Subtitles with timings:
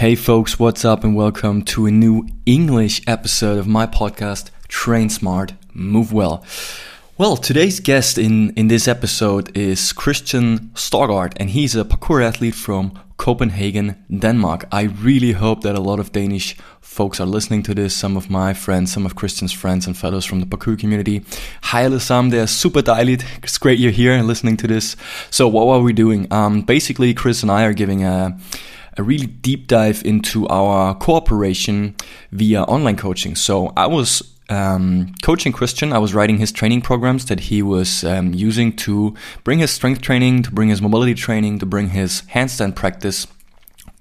[0.00, 5.10] Hey folks, what's up and welcome to a new English episode of my podcast, Train
[5.10, 6.42] Smart, Move Well.
[7.18, 12.54] Well, today's guest in, in this episode is Christian Storgaard, and he's a parkour athlete
[12.54, 14.64] from Copenhagen, Denmark.
[14.72, 17.94] I really hope that a lot of Danish folks are listening to this.
[17.94, 21.22] Some of my friends, some of Christian's friends and fellows from the parkour community.
[21.64, 22.30] Hi, Sam.
[22.30, 23.22] They're super dejligt.
[23.42, 24.96] It's great you're here and listening to this.
[25.28, 26.26] So, what are we doing?
[26.32, 28.38] Um, basically, Chris and I are giving a
[29.00, 31.96] a really deep dive into our cooperation
[32.32, 33.34] via online coaching.
[33.34, 35.92] So I was um, coaching Christian.
[35.92, 40.02] I was writing his training programs that he was um, using to bring his strength
[40.02, 43.26] training, to bring his mobility training, to bring his handstand practice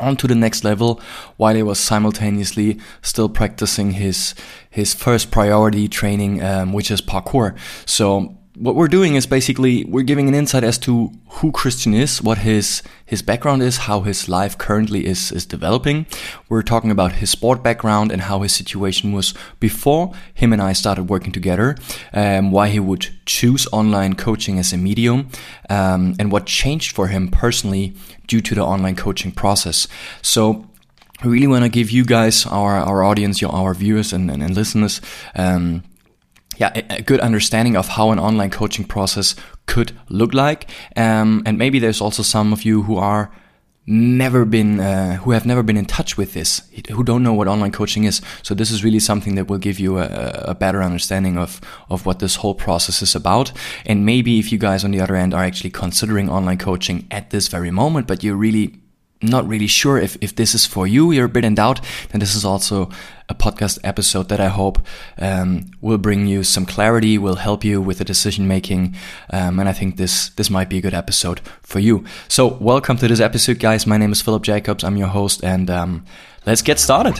[0.01, 1.02] onto the next level
[1.38, 4.33] while he was simultaneously still practicing his
[4.69, 7.53] his first priority training um, which is parkour
[7.85, 12.21] so what we're doing is basically we're giving an insight as to who Christian is,
[12.21, 16.05] what his his background is, how his life currently is is developing.
[16.49, 20.73] We're talking about his sport background and how his situation was before him and I
[20.73, 21.77] started working together,
[22.13, 25.29] um, why he would choose online coaching as a medium,
[25.69, 27.94] um, and what changed for him personally
[28.27, 29.88] due to the online coaching process.
[30.21, 30.66] So
[31.21, 34.44] I really want to give you guys, our our audience, your our viewers and, and,
[34.44, 35.01] and listeners,
[35.35, 35.83] um,
[36.59, 40.69] yeah, a good understanding of how an online coaching process could look like.
[40.95, 43.31] Um, and maybe there's also some of you who are
[43.88, 47.47] never been uh, who have never been in touch with this who don't know what
[47.47, 50.05] online coaching is so this is really something that will give you a,
[50.49, 53.51] a, better understanding of of what this whole process is about
[53.88, 57.31] and maybe if you guys on the other end are actually considering online coaching at
[57.31, 58.78] this very moment but you're really
[59.22, 62.20] not really sure if, if this is for you, you're a bit in doubt, then
[62.20, 62.89] this is also
[63.28, 64.80] a podcast episode that I hope
[65.17, 68.95] um, will bring you some clarity, will help you with the decision making,
[69.30, 72.06] um, and I think this this might be a good episode for you.
[72.28, 73.86] So, welcome to this episode, guys.
[73.86, 74.84] My name is Philip Jacobs.
[74.84, 76.06] I'm your host, and um,
[76.45, 77.20] let's get started.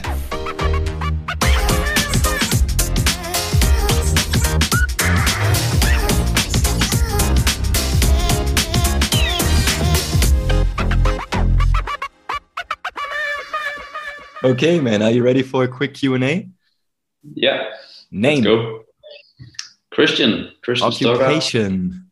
[14.44, 15.02] Okay, man.
[15.02, 16.50] Are you ready for a quick Q and A?
[17.34, 17.70] Yeah.
[18.12, 18.44] Name.
[18.44, 18.84] Let's go.
[19.92, 20.52] Christian.
[20.64, 20.88] Christian.
[20.88, 22.12] Occupation.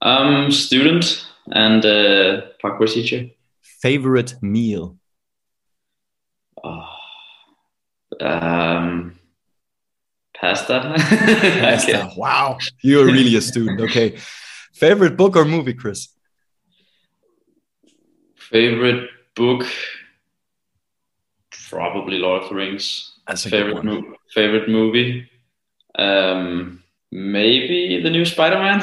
[0.00, 3.28] Um, student and uh, parkour teacher.
[3.60, 4.96] Favorite meal.
[6.64, 6.88] Oh,
[8.20, 9.18] um,
[10.34, 10.94] pasta.
[10.96, 12.10] pasta.
[12.16, 13.80] Wow, you're really a student.
[13.82, 14.18] Okay.
[14.72, 16.08] Favorite book or movie, Chris?
[18.36, 19.66] Favorite book
[21.68, 23.12] probably Lord of the Rings.
[23.26, 25.30] That's a favorite mo- favorite movie.
[25.98, 28.80] Um, maybe the new Spider-Man.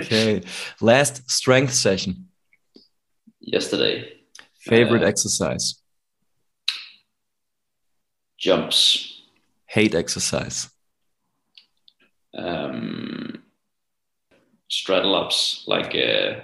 [0.00, 0.42] okay.
[0.80, 2.28] Last strength session.
[3.40, 4.12] Yesterday.
[4.58, 5.80] Favorite uh, exercise.
[8.38, 9.22] Jumps.
[9.66, 10.68] Hate exercise.
[12.34, 13.42] Um,
[14.68, 16.40] straddle ups, like uh,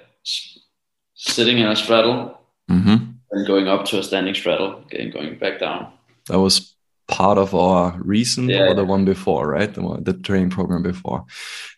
[1.14, 2.38] sitting in a straddle.
[2.70, 5.91] Mm-hmm and going up to a standing straddle, getting going back down.
[6.28, 6.76] That was
[7.09, 9.72] part of our recent yeah, or the one before, right?
[9.72, 11.25] The one, the training program before.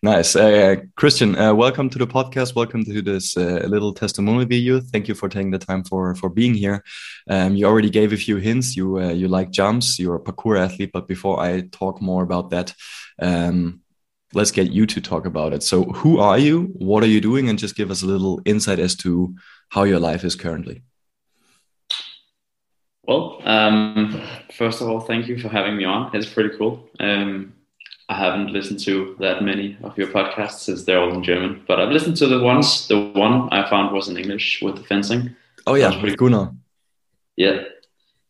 [0.03, 1.37] Nice, uh, Christian.
[1.37, 2.55] Uh, welcome to the podcast.
[2.55, 4.81] Welcome to this uh, little testimonial video.
[4.81, 6.85] Thank you for taking the time for for being here.
[7.31, 8.77] Um, you already gave a few hints.
[8.77, 9.99] You uh, you like jumps.
[9.99, 10.91] You're a parkour athlete.
[10.93, 12.75] But before I talk more about that.
[13.21, 13.81] Um,
[14.33, 15.63] let's get you to talk about it.
[15.63, 16.73] So, who are you?
[16.75, 17.49] What are you doing?
[17.49, 19.33] And just give us a little insight as to
[19.69, 20.83] how your life is currently.
[23.07, 24.23] Well, um,
[24.53, 26.11] first of all, thank you for having me on.
[26.15, 26.89] It's pretty cool.
[27.01, 27.55] Um,
[28.09, 31.81] I haven't listened to that many of your podcasts since they're all in German, but
[31.81, 32.87] I've listened to the ones.
[32.89, 35.35] The one I found was in English with the fencing.
[35.67, 36.53] Oh yeah, pretty Gunnar.
[37.37, 37.65] Yeah.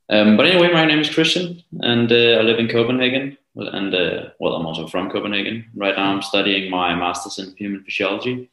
[0.09, 3.37] Um, but anyway, my name is Christian, and uh, I live in Copenhagen.
[3.57, 5.67] And uh, well, I'm also from Copenhagen.
[5.75, 8.51] Right now, I'm studying my master's in human physiology,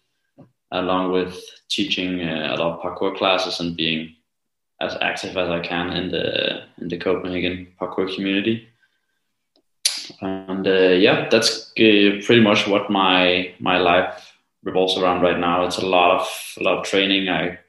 [0.72, 1.40] along with
[1.70, 4.16] teaching uh, a lot of parkour classes and being
[4.81, 8.67] as active as I can in the in the Copenhagen parkour community.
[10.22, 14.34] And uh, yeah, that's pretty much what my my life
[14.64, 15.66] revolves around right now.
[15.66, 16.28] It's a lot of
[16.59, 17.29] a lot of training.
[17.29, 17.59] I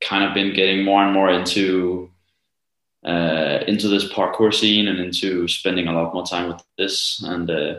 [0.00, 2.10] kind of been getting more and more into
[3.04, 7.50] uh, into this parkour scene and into spending a lot more time with this and
[7.50, 7.74] uh,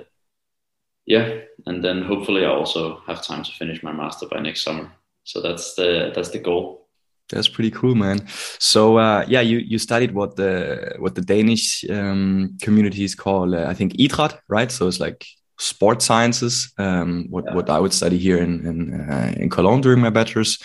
[1.06, 4.90] yeah and then hopefully i also have time to finish my master by next summer
[5.24, 6.88] so that's the that's the goal
[7.30, 8.28] that's pretty cool, man.
[8.60, 13.66] So uh, yeah, you you studied what the what the Danish um, communities call, uh,
[13.72, 14.72] I think, idræt, right?
[14.72, 15.26] So it's like
[15.58, 16.74] sport sciences.
[16.78, 17.56] Um, what yeah.
[17.56, 20.58] what I would study here in in, uh, in Cologne during my bachelor's.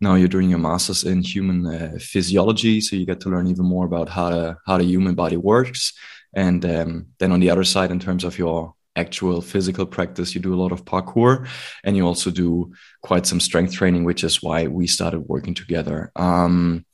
[0.00, 3.64] now you're doing your master's in human uh, physiology, so you get to learn even
[3.64, 5.92] more about how to, how the human body works.
[6.34, 10.40] And um, then on the other side, in terms of your actual physical practice, you
[10.40, 11.46] do a lot of parkour,
[11.84, 12.72] and you also do
[13.02, 16.10] quite some strength training, which is why we started working together.
[16.16, 16.84] Um,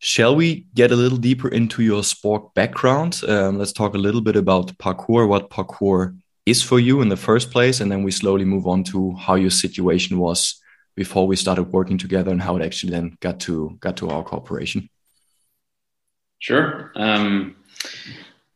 [0.00, 3.20] Shall we get a little deeper into your sport background?
[3.26, 6.16] Um, let's talk a little bit about parkour, what parkour
[6.46, 9.34] is for you in the first place, and then we slowly move on to how
[9.34, 10.62] your situation was
[10.94, 14.22] before we started working together and how it actually then got to got to our
[14.22, 14.88] cooperation.
[16.38, 16.92] Sure.
[16.94, 17.56] Um,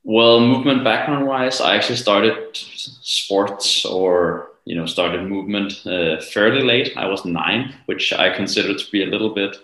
[0.04, 6.62] well, movement background wise, I actually started sports or you know started movement uh, fairly
[6.62, 6.96] late.
[6.96, 9.56] I was nine, which I consider to be a little bit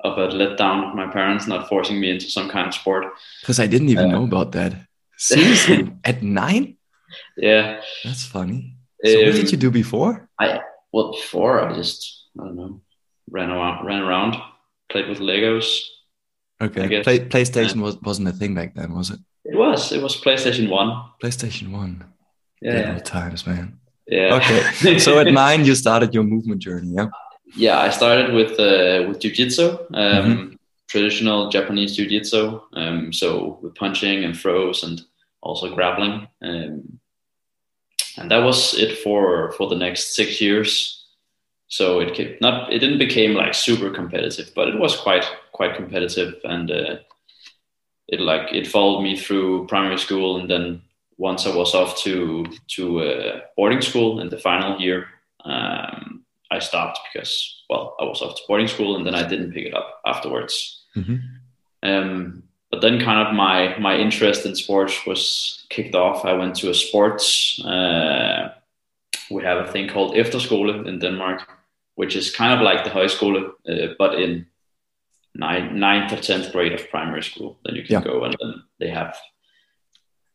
[0.00, 3.06] of a letdown of my parents not forcing me into some kind of sport.
[3.40, 4.74] Because I didn't even uh, know about that.
[5.16, 6.76] Seriously, at nine?
[7.36, 8.76] Yeah, that's funny.
[9.04, 10.28] So um, what did you do before?
[10.38, 10.60] I
[10.92, 12.80] well before I just I don't know
[13.30, 14.36] ran around, ran around,
[14.90, 15.82] played with Legos.
[16.60, 19.20] Okay, Play, PlayStation was wasn't a thing back then, was it?
[19.44, 19.92] It was.
[19.92, 21.04] It was PlayStation One.
[21.22, 22.04] PlayStation One.
[22.62, 22.94] Yeah.
[22.94, 23.78] Good times, man.
[24.06, 24.36] Yeah.
[24.36, 24.98] Okay.
[25.06, 27.08] so at nine, you started your movement journey, yeah?
[27.54, 30.54] yeah, I started with uh, with jujitsu, um, mm-hmm.
[30.88, 32.60] traditional Japanese jujitsu.
[32.72, 35.02] Um, so with punching and throws and
[35.42, 36.98] also grappling, um,
[38.18, 41.04] and that was it for for the next six years.
[41.68, 45.24] So it not it didn't became like super competitive, but it was quite
[45.56, 46.96] quite competitive, and uh,
[48.08, 50.82] it like it followed me through primary school, and then
[51.18, 55.08] once I was off to to uh, boarding school in the final year.
[55.44, 59.52] Um, I stopped because, well, I was off to boarding school and then I didn't
[59.52, 60.84] pick it up afterwards.
[60.94, 61.16] Mm-hmm.
[61.82, 66.24] Um, but then kind of my, my interest in sports was kicked off.
[66.24, 68.52] I went to a sports, uh,
[69.30, 71.48] we have a thing called Efterskole in Denmark,
[71.96, 74.46] which is kind of like the high school, uh, but in
[75.38, 77.58] nine, ninth or 10th grade of primary school.
[77.64, 78.00] Then you can yeah.
[78.00, 79.16] go and then they have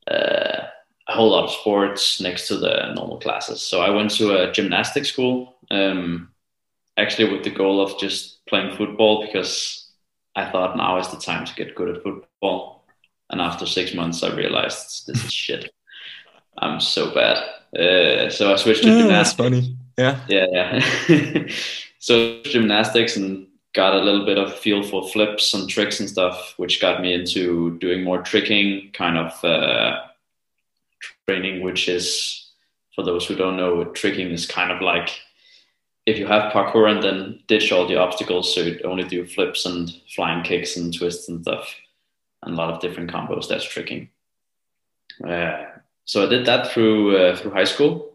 [0.09, 0.67] uh,
[1.07, 3.61] a whole lot of sports next to the normal classes.
[3.61, 6.29] So I went to a gymnastic school um,
[6.97, 9.89] actually with the goal of just playing football because
[10.35, 12.85] I thought now is the time to get good at football.
[13.29, 15.73] And after six months, I realized this is shit.
[16.57, 17.37] I'm so bad.
[17.73, 19.37] Uh, so I switched to yeah, gymnastics.
[19.37, 19.77] That's funny.
[19.97, 20.19] Yeah.
[20.27, 20.83] Yeah.
[21.07, 21.47] yeah.
[21.99, 26.53] so gymnastics and got a little bit of feel for flips and tricks and stuff,
[26.57, 30.01] which got me into doing more tricking kind of uh,
[31.27, 32.49] training, which is,
[32.95, 35.09] for those who don't know, tricking is kind of like
[36.05, 39.65] if you have parkour and then ditch all the obstacles, so you only do flips
[39.65, 41.75] and flying kicks and twists and stuff,
[42.43, 43.47] and a lot of different combos.
[43.47, 44.09] That's tricking.
[45.23, 45.65] Uh,
[46.05, 48.13] so I did that through uh, through high school.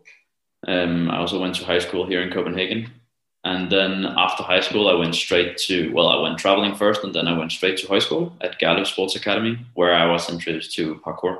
[0.66, 2.90] Um, I also went to high school here in Copenhagen,
[3.46, 7.14] and then after high school, I went straight to well, I went traveling first, and
[7.14, 10.74] then I went straight to high school at Gerlev Sports Academy, where I was introduced
[10.74, 11.38] to parkour.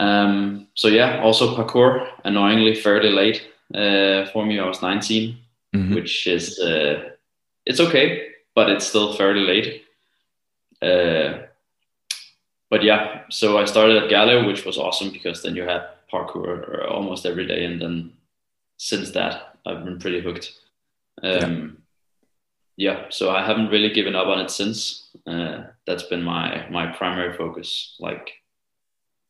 [0.00, 4.58] Um, so yeah, also parkour, annoyingly fairly late uh, for me.
[4.58, 5.36] I was 19,
[5.74, 5.94] mm-hmm.
[5.94, 7.10] which is uh,
[7.66, 9.84] it's okay, but it's still fairly late.
[10.80, 11.42] Uh,
[12.70, 16.90] but yeah, so I started at Gerlev, which was awesome because then you had parkour
[16.90, 18.12] almost every day, and then
[18.78, 20.52] since that I've been pretty hooked.
[21.22, 21.82] Um,
[22.76, 22.92] yeah.
[22.92, 23.04] yeah.
[23.10, 25.10] so I haven't really given up on it since.
[25.26, 27.96] Uh, that's been my my primary focus.
[28.00, 28.30] Like,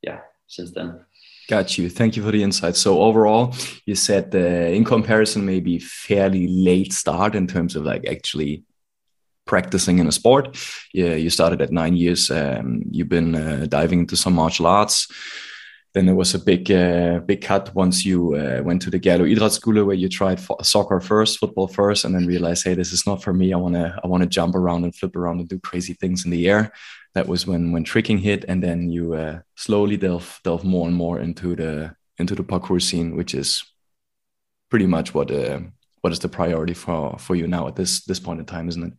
[0.02, 1.04] yeah, since then.
[1.48, 1.90] Got you.
[1.90, 2.76] Thank you for the insight.
[2.76, 3.54] So overall,
[3.84, 8.64] you said uh, in comparison, maybe fairly late start in terms of like actually
[9.44, 10.56] practicing in a sport.
[10.94, 12.30] Yeah, you started at nine years.
[12.30, 15.08] Um, you've been uh, diving into some martial arts.
[15.94, 19.30] Then there was a big, uh, big cut once you uh, went to the Gerlev
[19.30, 23.22] Idrætsskole where you tried soccer first, football first, and then realized, hey, this is not
[23.22, 23.52] for me.
[23.52, 26.48] I wanna, I wanna jump around and flip around and do crazy things in the
[26.48, 26.72] air
[27.14, 30.96] that was when when tricking hit, and then you uh, slowly delve delve more and
[30.96, 33.64] more into the into the parkour scene, which is
[34.70, 35.60] pretty much what uh,
[36.00, 38.84] what is the priority for for you now at this this point in time, isn't
[38.84, 38.92] it?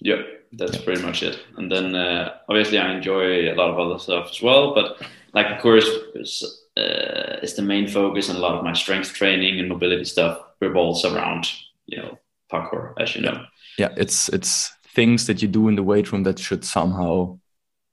[0.00, 0.18] Yep,
[0.56, 1.38] that's pretty much it.
[1.56, 5.00] And then uh, obviously I enjoy a lot of other stuff as well, but
[5.32, 9.12] like of course is, uh, is the main focus, and a lot of my strength
[9.12, 11.50] training and mobility stuff revolves around
[11.86, 12.18] you know
[12.50, 13.44] parkour, as you know.
[13.78, 17.38] Yeah, it's it's things that you do in the weight room that should somehow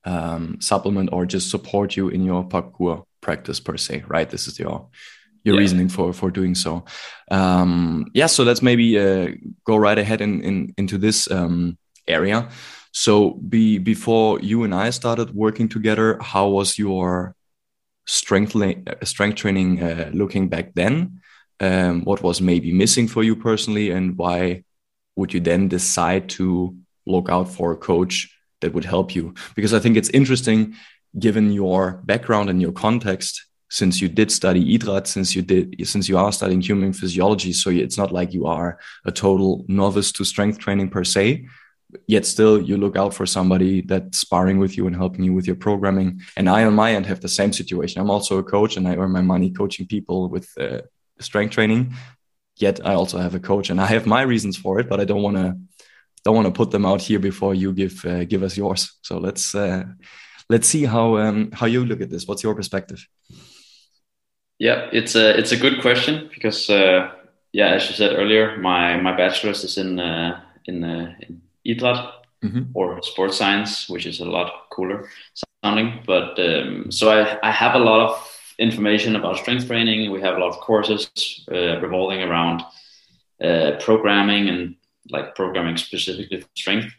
[0.05, 4.29] um, supplement or just support you in your parkour practice per se, right?
[4.29, 4.89] This is your
[5.43, 5.61] your yeah.
[5.61, 6.85] reasoning for for doing so.
[7.29, 9.29] Um, yeah, so let's maybe uh,
[9.65, 11.77] go right ahead in, in into this um,
[12.11, 12.49] area.
[12.91, 17.35] So, be before you and I started working together, how was your
[18.05, 18.55] strength
[19.03, 21.21] strength training uh, looking back then?
[21.61, 24.63] um, what was maybe missing for you personally, and why
[25.15, 26.75] would you then decide to
[27.05, 29.35] look out for a coach that would help you?
[29.55, 30.75] Because I think it's interesting,
[31.19, 36.09] given your background and your context, since you did study idræt, since you did, since
[36.09, 40.25] you are studying human physiology, so it's not like you are a total novice to
[40.25, 41.45] strength training per se.
[42.07, 45.47] Yet still, you look out for somebody that's sparring with you and helping you with
[45.47, 46.21] your programming.
[46.37, 48.01] And I, on my end, have the same situation.
[48.01, 50.81] I'm also a coach, and I earn my money coaching people with uh,
[51.19, 51.93] strength training.
[52.57, 55.05] Yet I also have a coach, and I have my reasons for it, but I
[55.05, 55.57] don't want to
[56.23, 58.97] don't want to put them out here before you give uh, give us yours.
[59.01, 59.83] So let's uh,
[60.49, 62.27] let's see how um, how you look at this.
[62.27, 63.07] What's your perspective?
[64.59, 67.11] Yeah, it's a it's a good question because uh,
[67.51, 71.99] yeah, as you said earlier, my my bachelor's is in uh, in, uh, in idræt
[72.43, 72.63] mm-hmm.
[72.73, 75.09] or sports science, which is a lot cooler
[75.63, 76.03] sounding.
[76.05, 80.11] But um, so I I have a lot of information about strength training.
[80.11, 81.09] We have a lot of courses
[81.51, 82.61] uh, revolving around
[83.43, 84.75] uh, programming and
[85.09, 86.93] like programming specifically for strength.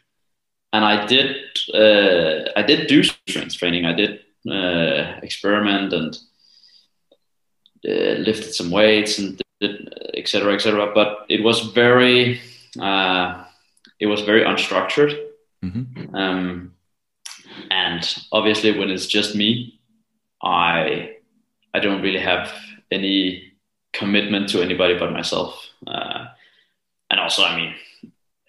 [0.73, 1.35] And I did
[1.73, 3.85] uh, I did do strength training.
[3.85, 6.17] I did uh, experiment and
[7.87, 10.53] uh, lifted some weights and did etc.
[10.53, 10.91] etc.
[10.93, 12.41] But it was very
[12.79, 13.43] uh,
[13.99, 15.27] it was very unstructured.
[15.63, 16.15] Mm-hmm.
[16.15, 16.73] Um,
[17.69, 19.79] and obviously, when it's just me,
[20.41, 21.17] I
[21.73, 22.53] I don't really have
[22.91, 23.53] any
[23.93, 25.67] commitment to anybody but myself.
[25.87, 26.25] Uh,
[27.09, 27.75] and also, I mean,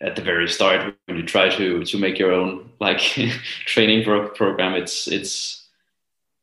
[0.00, 2.98] at the very start, when you try to to make your own like
[3.66, 5.66] training pro- program, it's it's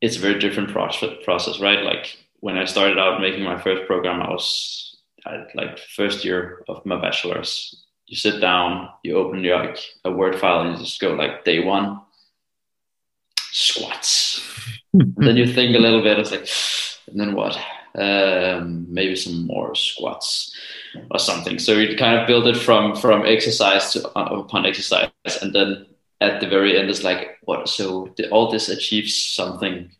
[0.00, 1.82] it's a very different process, process, right?
[1.84, 6.62] Like when I started out making my first program, I was I, like first year
[6.68, 7.81] of my bachelor's.
[8.12, 11.46] You sit down, you open your like, a Word file, and you just go like
[11.46, 12.02] day one
[13.52, 14.46] squats.
[14.92, 16.18] then you think a little bit.
[16.18, 16.46] It's like,
[17.06, 17.58] and then what?
[17.94, 20.54] Um, maybe some more squats
[21.10, 21.58] or something.
[21.58, 25.08] So you kind of build it from from exercise to uh, upon exercise,
[25.40, 25.86] and then
[26.20, 27.66] at the very end, it's like, what?
[27.66, 29.90] So the, all this achieves something,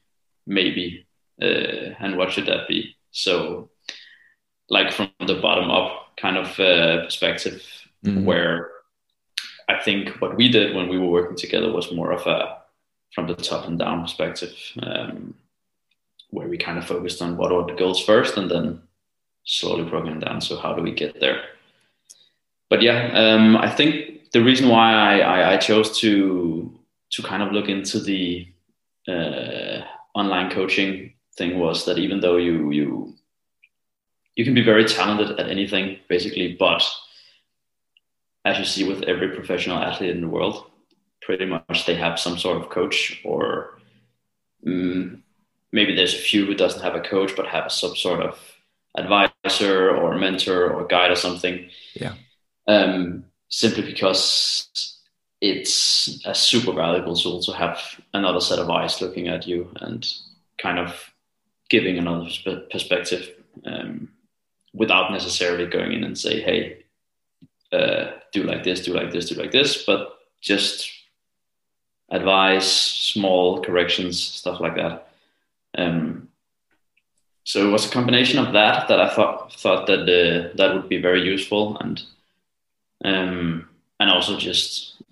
[0.46, 1.06] maybe,
[1.40, 2.94] uh, and what should that be?
[3.10, 3.70] So,
[4.68, 7.62] like from the bottom up kind of uh, perspective,
[8.04, 8.24] mm-hmm.
[8.24, 8.70] where
[9.68, 12.58] I think what we did when we were working together was more of a
[13.14, 15.34] from the top and down perspective, um,
[16.30, 18.82] where we kind of focused on what are the goals first, and then
[19.44, 20.40] slowly broke them down.
[20.40, 21.42] So how do we get there?
[22.70, 26.78] But yeah, um, I think the reason why I, I, I, chose to
[27.10, 28.48] to kind of look into the
[29.06, 29.82] uh,
[30.14, 33.14] online coaching thing was that even though you you
[34.36, 36.82] you can be very talented at anything basically, but
[38.44, 40.70] as you see with every professional athlete in the world,
[41.20, 43.78] pretty much they have some sort of coach or
[44.66, 45.22] um,
[45.70, 48.38] maybe there's a few who doesn't have a coach but have some sort of
[48.96, 51.68] advisor or mentor or guide or something.
[51.94, 52.14] Yeah.
[52.68, 54.98] Um, simply because
[55.40, 57.80] it's a super valuable tool to have
[58.14, 60.06] another set of eyes looking at you and
[60.58, 61.12] kind of
[61.68, 62.28] giving another
[62.70, 63.30] perspective
[63.66, 64.08] um,
[64.74, 66.81] without necessarily going in and say, hey,
[67.72, 70.90] uh, do like this, do like this, do like this, but just
[72.10, 75.08] advice, small corrections, stuff like that.
[75.76, 76.28] Um,
[77.44, 80.88] so it was a combination of that that I thought thought that uh, that would
[80.88, 82.02] be very useful and
[83.04, 85.02] um, and also just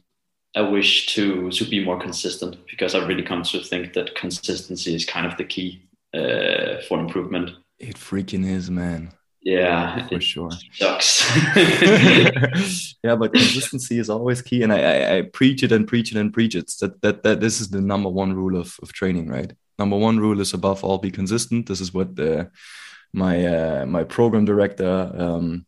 [0.55, 4.95] a wish to to be more consistent because I've really come to think that consistency
[4.95, 5.83] is kind of the key
[6.15, 7.51] uh, for improvement.
[7.79, 9.13] It freaking is, man.
[9.43, 10.51] Yeah, for sure.
[10.75, 11.25] Sucks.
[13.03, 16.19] yeah, but consistency is always key, and I, I, I, preach it and preach it
[16.19, 16.71] and preach it.
[16.81, 19.53] That that that this is the number one rule of of training, right?
[19.81, 21.67] number one rule is above all be consistent.
[21.67, 22.51] This is what the,
[23.13, 25.67] my uh, my program director um,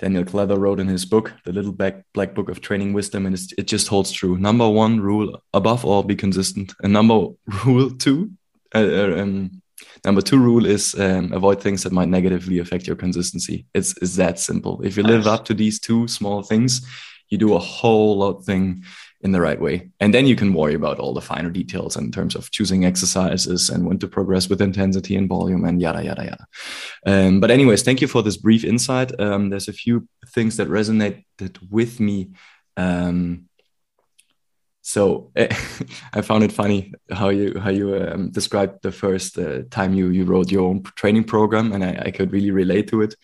[0.00, 3.38] Daniel Cleather wrote in his book, The Little Black, Black Book of Training Wisdom, and
[3.56, 4.36] it just holds true.
[4.36, 7.26] Number one rule above all be consistent, and number
[7.64, 8.32] rule two,
[8.74, 9.61] uh, uh, um,
[10.04, 13.66] number two rule is um, avoid things that might negatively affect your consistency.
[13.74, 14.80] It's it's that simple.
[14.82, 16.86] If you live up to these two small things,
[17.28, 18.84] you do a whole lot thing
[19.22, 19.90] in the right way.
[20.00, 23.70] And then you can worry about all the finer details in terms of choosing exercises
[23.70, 26.46] and when to progress with intensity and volume and yada, yada, yada.
[27.06, 29.18] Um, but, anyways, thank you for this brief insight.
[29.20, 32.30] Um, there's a few things that resonated with me.
[32.76, 33.44] Um,
[34.82, 35.30] so
[36.12, 40.08] I found it funny how you how you um, described the first uh, time you
[40.10, 43.14] you wrote your own training program, and I, I could really relate to it.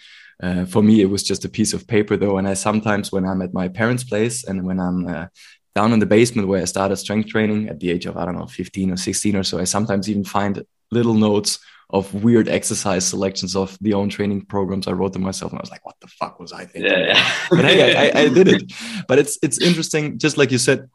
[0.41, 3.25] Uh, for me, it was just a piece of paper, though, and I sometimes, when
[3.25, 5.27] I'm at my parents' place and when I'm uh,
[5.75, 8.39] down in the basement where I started strength training at the age of, I don't
[8.39, 11.59] know, 15 or 16 or so, I sometimes even find little notes
[11.91, 14.87] of weird exercise selections of the own training programs.
[14.87, 17.07] I wrote them myself, and I was like, "What the fuck was I thinking?" Yeah,
[17.07, 17.33] yeah.
[17.51, 18.73] but hey, I, I, did it.
[19.09, 20.91] But it's it's interesting, just like you said.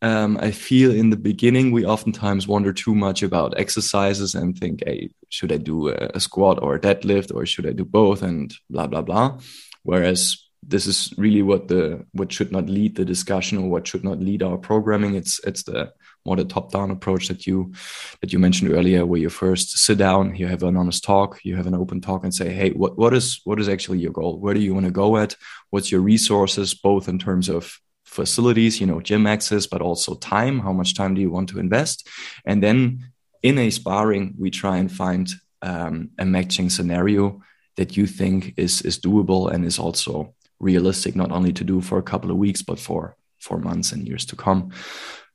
[0.00, 4.82] Um, I feel in the beginning we oftentimes wonder too much about exercises and think,
[4.86, 8.22] "Hey, should I do a, a squat or a deadlift, or should I do both?"
[8.22, 9.38] and blah blah blah.
[9.82, 14.04] Whereas this is really what the what should not lead the discussion or what should
[14.04, 15.14] not lead our programming.
[15.14, 15.92] It's it's the
[16.24, 17.72] more the top down approach that you
[18.20, 21.56] that you mentioned earlier, where you first sit down, you have an honest talk, you
[21.56, 24.38] have an open talk, and say, hey, what what is what is actually your goal?
[24.38, 25.36] Where do you want to go at?
[25.70, 30.60] What's your resources, both in terms of facilities, you know, gym access, but also time.
[30.60, 32.08] How much time do you want to invest?
[32.44, 33.10] And then
[33.42, 35.28] in a sparring, we try and find
[35.62, 37.42] um, a matching scenario
[37.76, 41.98] that you think is is doable and is also realistic, not only to do for
[41.98, 44.72] a couple of weeks, but for for months and years to come.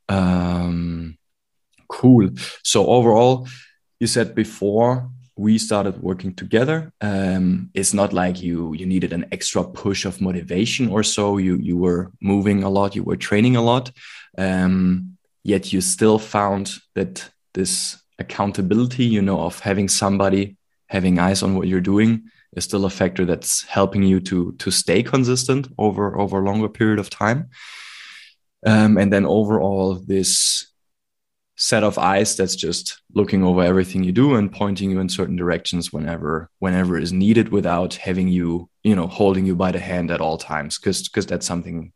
[0.08, 1.16] Um,
[1.88, 2.28] cool.
[2.62, 3.48] So overall,
[4.00, 9.26] you said before we started working together, um, it's not like you you needed an
[9.32, 11.38] extra push of motivation or so.
[11.38, 13.90] You you were moving a lot, you were training a lot,
[14.38, 21.42] um, yet you still found that this accountability, you know, of having somebody having eyes
[21.42, 22.22] on what you're doing
[22.56, 26.68] is still a factor that's helping you to to stay consistent over over a longer
[26.68, 27.48] period of time
[28.66, 30.72] um, and then overall this
[31.56, 35.36] set of eyes that's just looking over everything you do and pointing you in certain
[35.36, 40.10] directions whenever whenever is needed without having you you know holding you by the hand
[40.10, 41.92] at all times because because that's something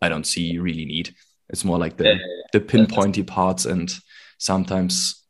[0.00, 1.14] i don't see you really need.
[1.50, 3.92] It's more like the yeah, yeah, the pinpointy parts and
[4.38, 5.26] sometimes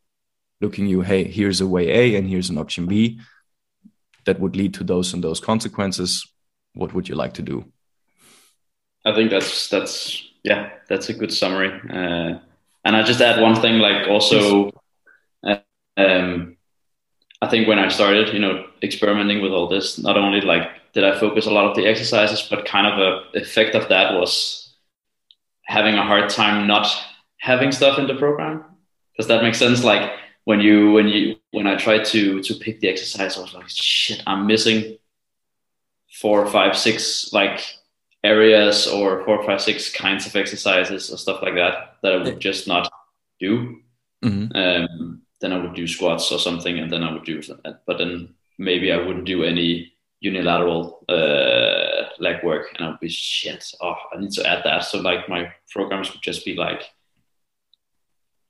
[0.61, 3.19] looking you hey here's a way a and here's an option b
[4.25, 6.25] that would lead to those and those consequences.
[6.73, 7.65] What would you like to do?
[9.05, 11.71] I think that's that's yeah that's a good summary.
[11.89, 12.39] Uh,
[12.83, 14.71] and i just add one thing like also
[15.43, 15.57] uh,
[15.97, 16.57] um,
[17.41, 21.03] i think when i started you know experimenting with all this not only like did
[21.03, 24.75] i focus a lot of the exercises but kind of a effect of that was
[25.63, 26.87] having a hard time not
[27.41, 28.63] having stuff in the program.
[29.17, 29.83] Does that make sense?
[29.83, 30.11] Like
[30.45, 33.67] when you when you when I tried to to pick the exercise, I was like,
[33.67, 34.97] shit, I'm missing
[36.21, 37.59] four, five, six like
[38.23, 42.39] areas or four, five, six kinds of exercises or stuff like that that I would
[42.39, 42.91] just not
[43.39, 43.79] do.
[44.23, 44.55] Mm-hmm.
[44.55, 47.81] Um, then I would do squats or something, and then I would do, that.
[47.87, 53.73] but then maybe I wouldn't do any unilateral uh, leg work, and I'd be shit.
[53.81, 54.85] Oh, I need to add that.
[54.85, 56.83] So like my programs would just be like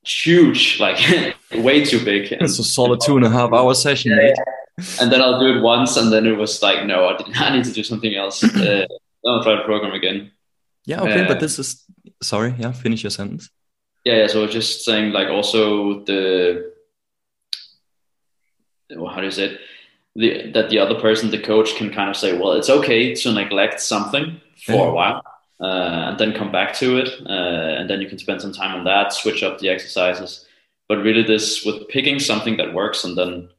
[0.03, 2.31] huge, like way too big.
[2.41, 4.33] It's a solid two and a half hour session, yeah,
[4.99, 7.55] And then I'll do it once, and then it was like, no, I, did, I
[7.55, 8.43] need to do something else.
[8.55, 8.85] uh,
[9.25, 10.31] I'll try the program again.
[10.85, 11.85] Yeah, okay, uh, but this is
[12.21, 12.55] sorry.
[12.57, 13.49] Yeah, finish your sentence.
[14.03, 14.27] Yeah, yeah.
[14.27, 16.71] So I was just saying, like, also the
[18.97, 19.59] how do you say it?
[20.15, 23.31] The, that the other person, the coach, can kind of say, well, it's okay to
[23.31, 24.83] neglect something for yeah.
[24.83, 25.23] a while
[25.61, 27.09] uh, and then come back to it.
[27.25, 30.45] Uh, and then you can spend some time on that, switch up the exercises.
[30.89, 33.49] But really, this with picking something that works and then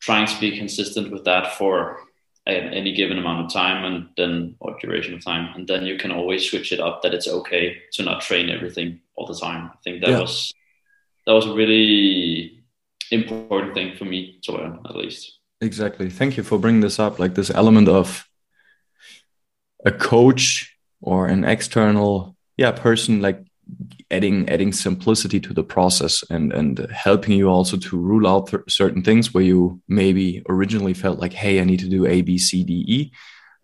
[0.00, 2.00] trying to be consistent with that for
[2.48, 5.54] a, any given amount of time and then or duration of time.
[5.54, 9.00] And then you can always switch it up that it's okay to not train everything
[9.14, 9.70] all the time.
[9.72, 10.20] I think that yeah.
[10.20, 10.52] was
[11.26, 12.64] that was a really
[13.10, 15.38] important thing for me to learn at least.
[15.60, 16.08] Exactly.
[16.08, 17.18] Thank you for bringing this up.
[17.18, 18.26] Like this element of
[19.84, 23.40] a coach or an external yeah person like
[24.10, 29.02] adding adding simplicity to the process and and helping you also to rule out certain
[29.02, 32.64] things where you maybe originally felt like hey i need to do a b c
[32.64, 33.12] d e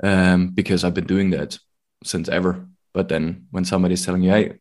[0.03, 1.59] um, because i've been doing that
[2.05, 2.67] since ever.
[2.93, 4.53] But then when somebody's telling you hey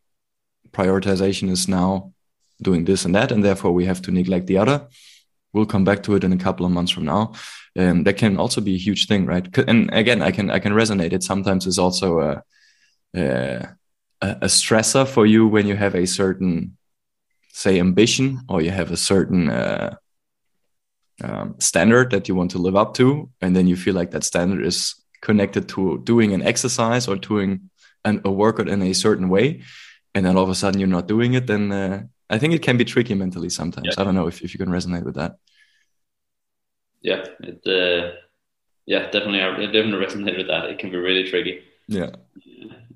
[0.71, 2.13] prioritization is now
[2.61, 4.87] doing this and that and therefore we have to neglect the other
[5.53, 7.31] we'll come back to it in a couple of months from now.
[7.77, 9.47] Um, that can also be a huge thing right?
[9.67, 11.23] And again i can i can resonate it.
[11.23, 12.43] Sometimes is also a
[13.19, 13.67] uh,
[14.23, 16.77] a stressor for you when you have a certain
[17.51, 19.95] say ambition or you have a certain uh,
[21.23, 24.23] um, standard that you want to live up to and then you feel like that
[24.23, 27.69] standard is connected to doing an exercise or doing
[28.05, 29.61] an, a workout in a certain way
[30.15, 32.61] and then all of a sudden you're not doing it then uh, i think it
[32.61, 33.87] can be tricky mentally sometimes.
[33.87, 34.01] Yeah.
[34.01, 35.35] i don't know if, if you can resonate with that.
[37.01, 38.15] Yeah it uh,
[38.85, 40.65] yeah definitely i definitely resonate with that.
[40.65, 41.61] It can be really tricky.
[41.87, 42.11] Yeah.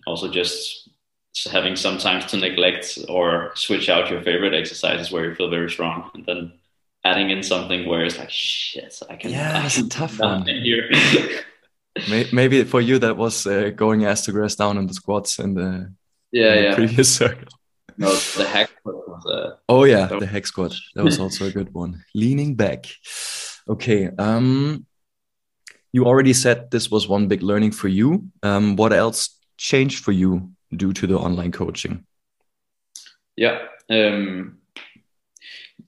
[0.07, 0.86] Also just
[1.45, 6.09] having sometimes to neglect or switch out your favorite exercises where you feel very strong
[6.13, 6.51] and then
[7.03, 10.89] adding in something where it's like shit i can yeah it's a tough one here
[12.33, 15.53] maybe for you that was uh, going ass to grass down in the squats in
[15.53, 15.91] the
[16.31, 17.47] yeah in yeah previous circle
[17.97, 18.69] no the hack
[19.17, 19.25] was.
[19.25, 20.75] Uh, oh yeah, the hex squat.
[20.95, 22.03] That was also a good one.
[22.15, 22.85] Leaning back.
[23.67, 24.09] Okay.
[24.17, 24.85] Um,
[25.91, 28.29] you already said this was one big learning for you.
[28.43, 32.05] Um, what else changed for you due to the online coaching?
[33.35, 33.59] Yeah.
[33.89, 34.57] Um,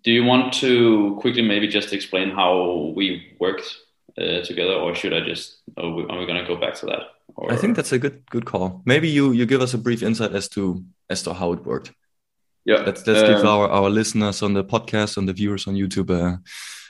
[0.04, 3.78] do you want to quickly maybe just explain how we worked
[4.18, 5.58] uh, together, or should I just?
[5.78, 7.02] Are we, we going to go back to that?
[7.36, 7.52] Or...
[7.52, 8.82] I think that's a good good call.
[8.86, 11.92] Maybe you you give us a brief insight as to as to how it worked.
[12.66, 15.76] Yeah, let's let's um, give our our listeners on the podcast and the viewers on
[15.76, 16.40] YouTube a,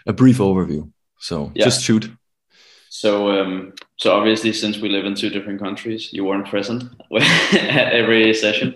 [0.05, 0.91] a brief overview.
[1.19, 1.65] So yeah.
[1.65, 2.11] just shoot.
[3.01, 6.83] So um, so obviously, since we live in two different countries, you weren't present
[7.13, 8.75] at every session.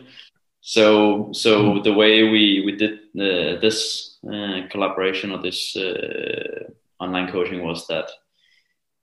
[0.61, 7.29] So so the way we we did uh, this uh, collaboration or this uh, online
[7.33, 8.07] coaching was that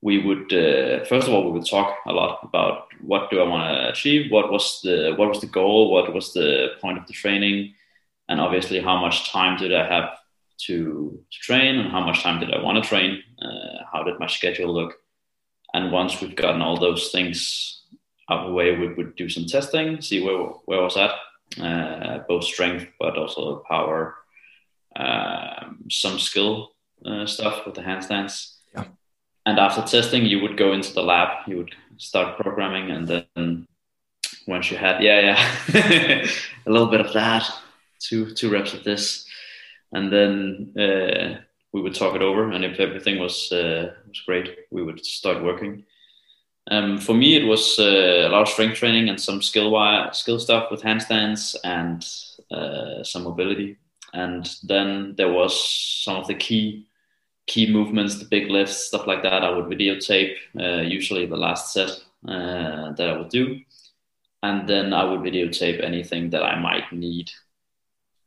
[0.00, 3.46] we would uh, first of all we would talk a lot about what do I
[3.46, 7.06] want to achieve, what was the what was the goal, what was the point of
[7.06, 7.74] the training,
[8.30, 10.16] and obviously how much time did I have
[10.66, 14.18] to, to train and how much time did I want to train, uh, how did
[14.18, 14.94] my schedule look,
[15.74, 17.83] and once we've gotten all those things
[18.30, 21.12] out of the way, we would do some testing, see where where was at,
[21.62, 24.14] uh, both strength but also power,
[24.96, 26.72] um, some skill
[27.06, 28.85] uh, stuff with the handstands Yeah.
[29.46, 33.66] and after testing you would go into the lab you would start programming and then
[34.46, 36.26] once you had yeah yeah
[36.66, 37.44] a little bit of that
[38.00, 39.24] two two reps of this
[39.92, 40.35] and then
[40.78, 41.40] uh,
[41.72, 45.42] we would talk it over and if everything was uh, was great we would start
[45.42, 45.85] working.
[46.70, 50.12] Um, for me it was uh, a lot of strength training and some skill wire,
[50.12, 52.06] skill stuff with handstands and
[52.50, 53.76] uh, some mobility.
[54.12, 55.52] And then there was
[56.04, 56.87] some of the key
[57.46, 61.72] key movements, the big lifts, stuff like that, I would videotape, uh, usually the last
[61.72, 61.90] set
[62.28, 63.61] uh, that I would do.
[64.42, 67.30] And then I would videotape anything that I might need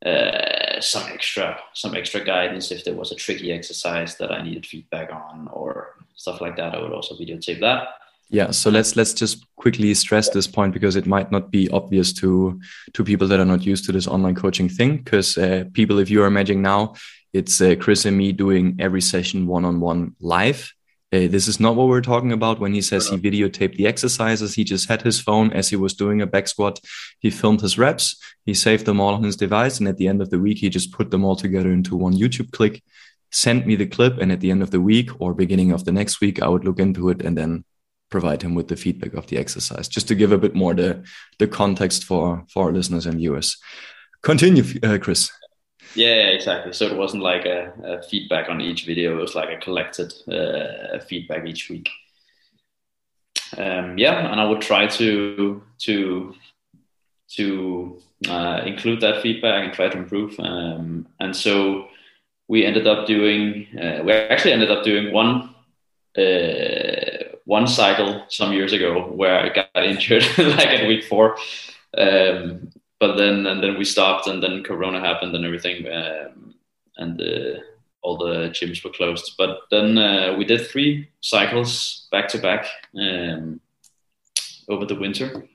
[0.05, 4.65] uh, some extra some extra guidance if there was a tricky exercise that I needed
[4.65, 6.75] feedback on or stuff like that.
[6.75, 7.87] I would also videotape that.
[8.29, 12.11] Yeah, so let's let's just quickly stress this point because it might not be obvious
[12.13, 12.59] to
[12.93, 14.97] to people that are not used to this online coaching thing.
[14.97, 16.95] Because uh, people, if you are imagining now,
[17.31, 20.73] it's uh, Chris and me doing every session one on one live.
[21.13, 24.55] Uh, this is not what we're talking about when he says he videotaped the exercises.
[24.55, 26.79] He just had his phone as he was doing a back squat.
[27.19, 28.19] He filmed his reps.
[28.47, 29.77] He saved them all on his device.
[29.77, 32.13] And at the end of the week, he just put them all together into one
[32.13, 32.81] YouTube click,
[33.31, 34.17] sent me the clip.
[34.17, 36.65] And at the end of the week or beginning of the next week, I would
[36.65, 37.63] look into it and then
[38.09, 41.03] provide him with the feedback of the exercise, just to give a bit more the,
[41.37, 43.57] the context for, for our listeners and viewers.
[44.23, 45.31] Continue, uh, Chris.
[45.95, 46.73] Yeah, exactly.
[46.73, 50.13] So it wasn't like a, a, feedback on each video; it was like a collected
[50.27, 51.89] uh, feedback each week.
[53.57, 56.35] Um, yeah, and I would try to to
[57.35, 60.39] to uh, include that feedback and try to improve.
[60.39, 61.87] Um, and so
[62.47, 63.67] we ended up doing.
[63.77, 65.53] Uh, we actually ended up doing one
[66.17, 71.37] uh, one cycle some years ago where I got injured like at week four.
[71.95, 76.55] Um, but then and then we stopped, and then Corona happened and everything, um,
[76.97, 77.61] and the,
[78.01, 79.33] all the gyms were closed.
[79.37, 82.65] But then uh, we did three cycles back to back
[82.97, 83.59] um,
[84.69, 85.47] over the winter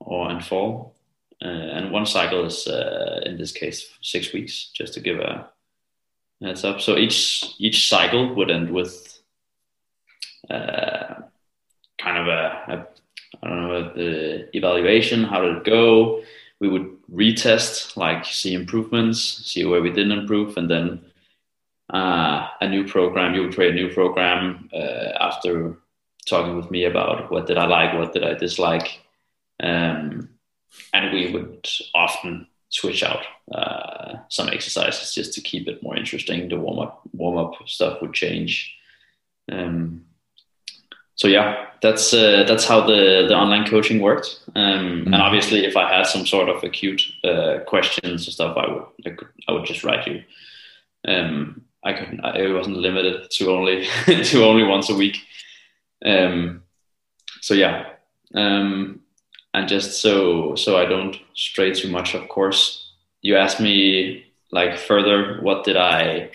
[0.00, 0.94] or and fall,
[1.42, 5.48] uh, and one cycle is uh, in this case six weeks, just to give a
[6.42, 6.80] heads up.
[6.80, 9.20] So each each cycle would end with
[10.48, 11.14] uh,
[11.98, 12.86] kind of a, a
[13.42, 15.24] I don't know the evaluation.
[15.24, 16.22] How did it go?
[16.60, 21.00] We would retest, like see improvements, see where we didn't improve, and then
[21.92, 23.34] uh, a new program.
[23.34, 25.76] You would create a new program uh, after
[26.26, 29.00] talking with me about what did I like, what did I dislike,
[29.60, 30.28] um,
[30.92, 36.48] and we would often switch out uh, some exercises just to keep it more interesting.
[36.48, 38.76] The warm up warm up stuff would change.
[39.50, 40.04] Um,
[41.20, 44.40] so yeah, that's uh, that's how the the online coaching worked.
[44.56, 45.12] Um, mm-hmm.
[45.12, 48.84] And obviously, if I had some sort of acute uh, questions or stuff, I would
[49.04, 50.22] I, could, I would just write you.
[51.06, 52.24] Um, I couldn't.
[52.24, 55.18] I, it wasn't limited to only to only once a week.
[56.02, 56.62] Um,
[57.42, 57.90] so yeah,
[58.34, 59.00] um,
[59.52, 62.14] and just so so I don't stray too much.
[62.14, 65.42] Of course, you asked me like further.
[65.42, 66.30] What did I?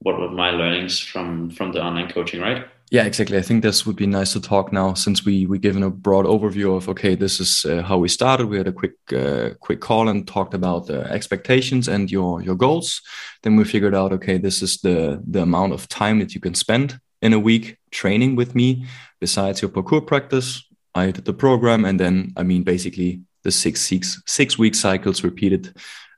[0.00, 2.40] What were my learnings from from the online coaching?
[2.40, 2.66] Right.
[2.90, 3.36] Yeah, exactly.
[3.36, 6.24] I think this would be nice to talk now, since we we given a broad
[6.24, 8.46] overview of okay, this is uh, how we started.
[8.46, 12.54] We had a quick uh, quick call and talked about the expectations and your your
[12.54, 13.02] goals.
[13.42, 16.54] Then we figured out okay, this is the the amount of time that you can
[16.54, 18.86] spend in a week training with me.
[19.20, 20.62] Besides your parkour practice,
[20.94, 25.24] I did the program, and then I mean basically the six six six week cycles
[25.24, 25.74] repeated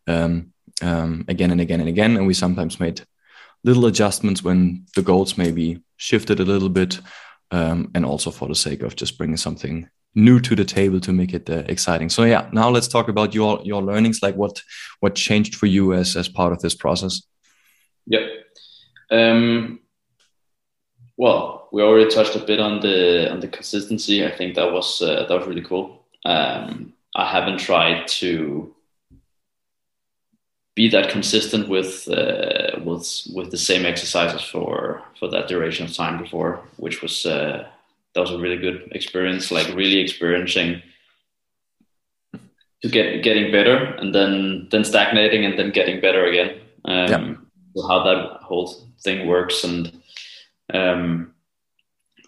[0.07, 0.52] um,
[0.83, 2.16] um, again and again and again.
[2.18, 3.00] And we sometimes made
[3.68, 7.00] little adjustments when the goals maybe shifted a little bit,
[7.50, 11.12] um, and also for the sake of just bringing something new to the table to
[11.12, 12.09] make it uh, exciting.
[12.09, 14.22] So yeah, now let's talk about your your learnings.
[14.22, 14.62] Like what
[15.00, 17.22] what changed for you as as part of this process.
[18.07, 18.22] Yep.
[19.11, 19.81] Um,
[21.16, 24.24] well, we already touched a bit on the on the consistency.
[24.24, 26.07] I think that was uh, that was really cool.
[26.24, 28.74] Um, I haven't tried to
[30.79, 35.93] be that consistent with uh, with with the same exercises for for that duration of
[35.93, 37.67] time before, which was uh,
[38.14, 39.51] that was a really good experience.
[39.51, 40.81] Like really experiencing
[42.83, 46.51] to get getting better and then then stagnating and then getting better again.
[46.85, 47.35] Um, yeah.
[47.75, 48.69] so how that whole
[49.03, 49.83] thing works and
[50.73, 51.35] um,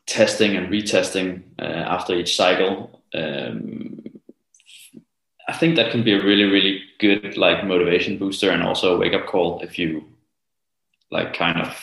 [0.06, 3.00] testing and retesting uh, after each cycle.
[3.14, 3.99] Um,
[5.50, 8.98] I think that can be a really, really good like motivation booster and also a
[8.98, 10.04] wake up call if you
[11.10, 11.76] like kind of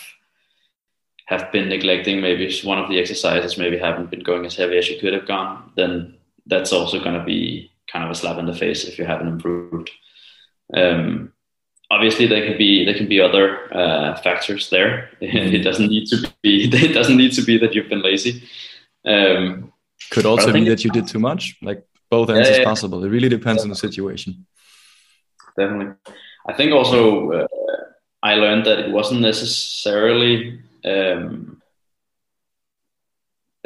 [1.26, 4.88] have been neglecting maybe one of the exercises, maybe haven't been going as heavy as
[4.90, 8.46] you could have gone, then that's also going to be kind of a slap in
[8.46, 9.92] the face if you haven't improved.
[10.74, 11.34] Um,
[11.92, 15.10] obviously, there can be there can be other uh, factors there.
[15.20, 18.48] it doesn't need to be it doesn't need to be that you've been lazy.
[19.04, 19.74] Um,
[20.12, 21.58] Could also be that you did too much.
[21.62, 23.04] Like both ends yeah, is possible.
[23.04, 24.46] It really depends on the situation.
[25.58, 25.96] Definitely.
[26.48, 27.48] I think also uh,
[28.24, 31.62] I learned that it wasn't necessarily um,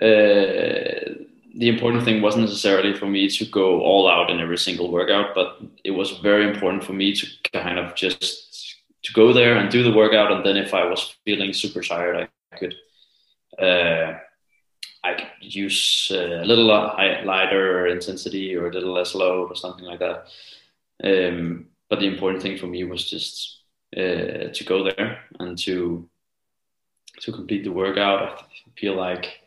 [0.01, 1.11] uh,
[1.53, 5.35] the important thing wasn't necessarily for me to go all out in every single workout,
[5.35, 9.69] but it was very important for me to kind of just to go there and
[9.69, 12.75] do the workout, and then if I was feeling super tired, I could
[13.59, 14.19] uh,
[15.03, 19.85] I could use uh, a little lighter intensity or a little less load or something
[19.85, 20.27] like that.
[21.03, 23.61] Um, but the important thing for me was just
[23.97, 26.07] uh, to go there and to
[27.21, 28.43] to complete the workout.
[28.43, 29.41] I feel like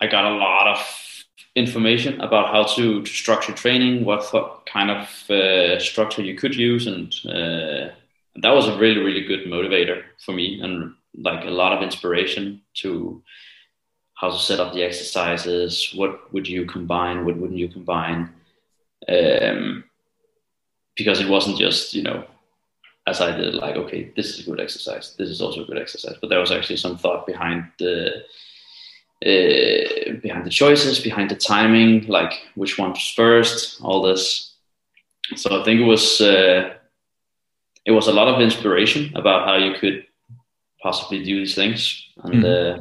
[0.00, 1.24] I got a lot of
[1.54, 4.24] information about how to, to structure training, what
[4.66, 7.94] kind of uh, structure you could use, and uh,
[8.36, 12.62] that was a really really good motivator for me, and like a lot of inspiration
[12.74, 13.22] to
[14.22, 18.30] how to set up the exercises, what would you combine, what wouldn't you combine,
[19.08, 19.82] um,
[20.96, 22.24] because it wasn't just you know
[23.08, 25.78] as I did like okay this is a good exercise, this is also a good
[25.78, 28.22] exercise, but there was actually some thought behind the
[29.26, 34.54] uh, behind the choices, behind the timing, like which one was first, all this.
[35.34, 36.74] So I think it was uh,
[37.84, 40.06] it was a lot of inspiration about how you could
[40.80, 42.78] possibly do these things, and mm.
[42.78, 42.80] uh,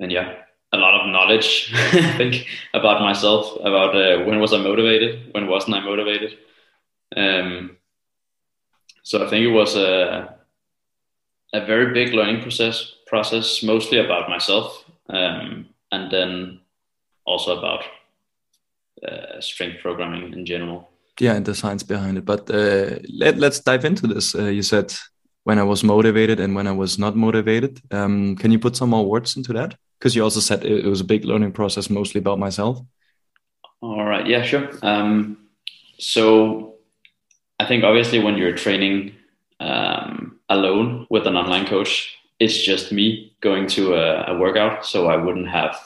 [0.00, 0.34] and yeah,
[0.72, 5.46] a lot of knowledge I think about myself, about uh, when was I motivated, when
[5.46, 6.38] wasn't I motivated.
[7.16, 7.76] Um,
[9.02, 10.36] so I think it was a
[11.52, 16.60] a very big learning process process, mostly about myself, um, and then
[17.24, 17.82] also about
[19.06, 20.88] uh, strength programming in general.
[21.18, 22.24] Yeah, and the science behind it.
[22.24, 24.34] But uh, let, let's dive into this.
[24.34, 24.94] Uh, you said
[25.44, 27.80] when I was motivated and when I was not motivated.
[27.90, 29.74] Um, can you put some more words into that?
[30.00, 32.80] Because you also said it, was a big learning process, mostly about myself.
[33.82, 34.26] All right.
[34.26, 34.70] Yeah, sure.
[34.82, 35.46] Um,
[35.98, 36.76] so
[37.58, 39.14] I think obviously when you're training
[39.60, 44.86] um, alone with an online coach, it's just me going to a, a, workout.
[44.86, 45.76] So I wouldn't have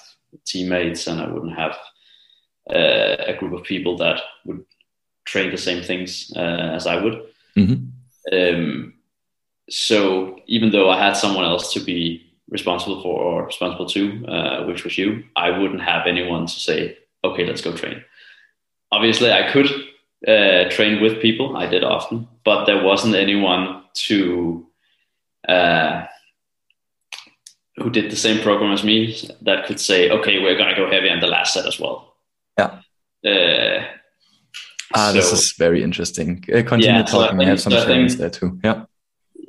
[0.46, 1.76] teammates and I wouldn't have
[2.70, 4.64] uh, a group of people that would
[5.24, 7.20] train the same things uh, as I would.
[7.56, 8.32] Mm-hmm.
[8.32, 8.94] Um,
[9.68, 14.66] so even though I had someone else to be responsible for or responsible to, uh,
[14.66, 18.04] which was you, I wouldn't have anyone to say, okay, let's go train.
[18.92, 19.68] Obviously, I could
[20.28, 21.56] uh, train with people.
[21.56, 24.66] I did often, but there wasn't anyone to
[25.48, 26.06] uh,
[27.76, 30.90] who did the same program as me that could say, okay, we're going to go
[30.90, 32.14] heavy on the last set as well.
[32.58, 32.80] Yeah.
[33.24, 33.84] Uh,
[34.94, 36.44] ah, so, this is very interesting.
[36.48, 37.38] Uh, continue yeah, talking.
[37.38, 38.60] So I have some so trainings there too.
[38.62, 38.84] Yeah.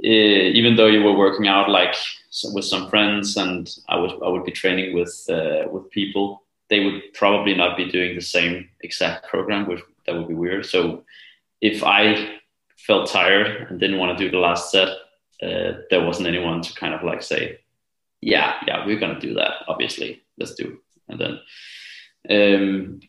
[0.04, 1.96] Uh, even though you were working out like
[2.54, 6.84] with some friends, and I would I would be training with uh, with people, they
[6.84, 10.66] would probably not be doing the same exact program, which that would be weird.
[10.66, 11.04] So
[11.62, 12.40] if I
[12.78, 14.90] felt tired and didn't want to do the last set,
[15.42, 17.60] uh, there wasn't anyone to kind of like say,
[18.22, 19.64] yeah, yeah, we're gonna do that.
[19.68, 20.64] Obviously, let's do.
[20.64, 20.80] It.
[21.08, 21.40] And then,
[22.30, 23.00] um,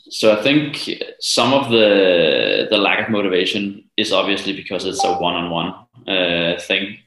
[0.00, 5.14] so I think some of the the lack of motivation is obviously because it's a
[5.14, 5.74] one-on-one
[6.06, 6.98] uh, thing,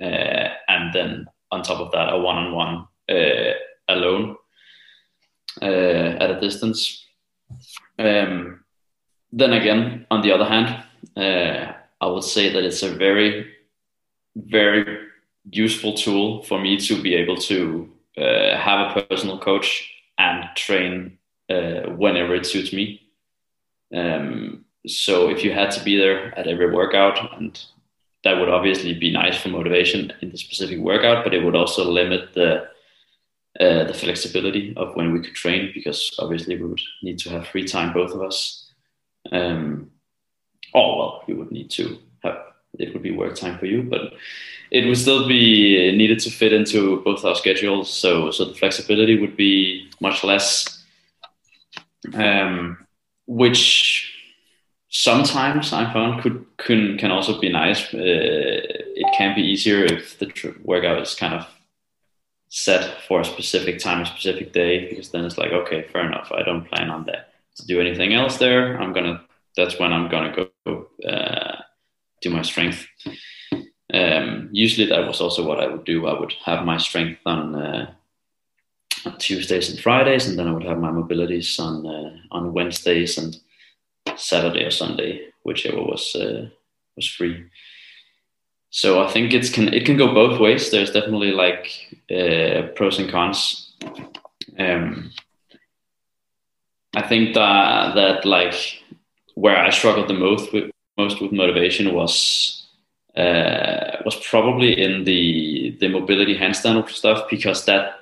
[0.00, 3.52] uh, and then on top of that, a one-on-one uh,
[3.88, 4.36] alone
[5.60, 7.06] uh, at a distance.
[7.98, 8.64] Um,
[9.32, 10.84] then again, on the other hand,
[11.16, 13.52] uh, I would say that it's a very,
[14.36, 15.08] very
[15.50, 21.18] useful tool for me to be able to uh, have a personal coach and train
[21.96, 23.02] whenever it suits me.
[23.94, 27.62] Um, so if you had to be there at every workout, and
[28.24, 31.84] that would obviously be nice for motivation in the specific workout, but it would also
[31.84, 32.68] limit the
[33.60, 37.46] uh, the flexibility of when we could train because obviously we would need to have
[37.46, 38.70] free time, both of us.
[39.30, 39.90] Um,
[40.74, 42.38] oh well, you would need to have
[42.78, 44.14] it would be work time for you, but
[44.70, 47.92] it would still be needed to fit into both our schedules.
[47.92, 50.82] So so the flexibility would be much less,
[52.14, 52.78] um,
[53.26, 54.11] which
[54.92, 57.92] sometimes I found could can can also be nice.
[57.92, 61.46] Uh, it can be easier if the tr- workout is kind of
[62.50, 66.30] set for a specific time, a specific day, because then it's like, okay, fair enough.
[66.30, 68.80] I don't plan on that to do anything else there.
[68.80, 69.24] I'm gonna.
[69.56, 71.56] That's when I'm gonna go uh,
[72.20, 72.86] do my strength.
[73.92, 76.06] Um, usually, that was also what I would do.
[76.06, 77.92] I would have my strength on, uh,
[79.04, 83.18] on Tuesdays and Fridays, and then I would have my mobilities on uh, on Wednesdays
[83.18, 83.38] and
[84.16, 86.48] Saturday or Sunday, whichever was uh,
[86.96, 87.44] was free
[88.74, 90.70] so I think it's can it can go both ways.
[90.70, 93.70] There's definitely like uh, pros and cons.
[94.58, 95.12] Um,
[96.96, 98.82] I think that that like
[99.34, 102.66] where I struggled the most with most with motivation was
[103.14, 107.96] uh, was probably in the the mobility handstand stuff because that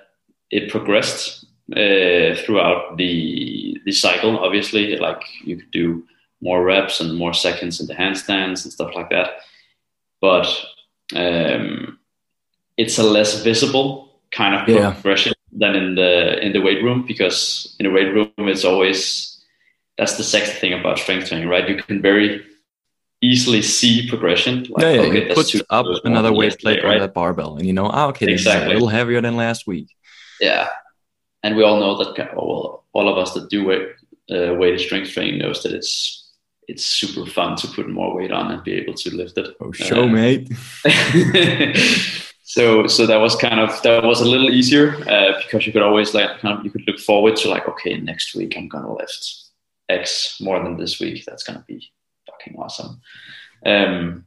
[0.52, 1.39] it progressed
[1.72, 4.38] uh, throughout the the cycle.
[4.38, 6.04] Obviously, like you could do
[6.42, 9.40] more reps and more seconds in the handstands and stuff like that
[10.20, 10.46] but
[11.14, 11.98] um,
[12.76, 14.92] it's a less visible kind of yeah.
[14.92, 19.42] progression than in the in the weight room because in the weight room it's always
[19.98, 21.68] that's the sexy thing about strength training, right?
[21.68, 22.42] You can very
[23.20, 24.64] easily see progression.
[24.70, 25.00] Like, yeah, yeah.
[25.02, 26.94] Okay, you put up another weight plate right?
[26.94, 29.66] on that barbell, and you know, oh, okay, this is a little heavier than last
[29.66, 29.88] week.
[30.40, 30.68] Yeah,
[31.42, 32.34] and we all know that.
[32.36, 33.88] Well, all of us that do weight
[34.30, 36.20] uh, weighted strength training knows that it's
[36.68, 39.56] it's super fun to put more weight on and be able to lift it.
[39.60, 40.48] Oh, show, uh, mate.
[42.42, 45.82] so, so that was kind of that was a little easier uh, because you could
[45.82, 48.94] always like kind of you could look forward to like, okay, next week I'm gonna
[48.94, 49.50] lift
[49.88, 51.24] X more than this week.
[51.26, 51.90] That's gonna be
[52.26, 53.00] fucking awesome.
[53.66, 54.24] Um,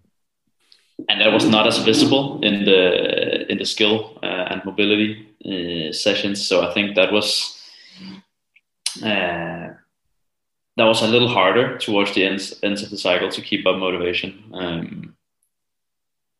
[1.10, 5.91] and that was not as visible in the in the skill uh, and mobility uh,
[5.91, 6.45] sessions.
[6.47, 7.60] So I think that was.
[9.03, 9.73] Uh,
[10.75, 13.77] that was a little harder towards the ends ends of the cycle to keep up
[13.77, 14.43] motivation.
[14.53, 15.15] Um,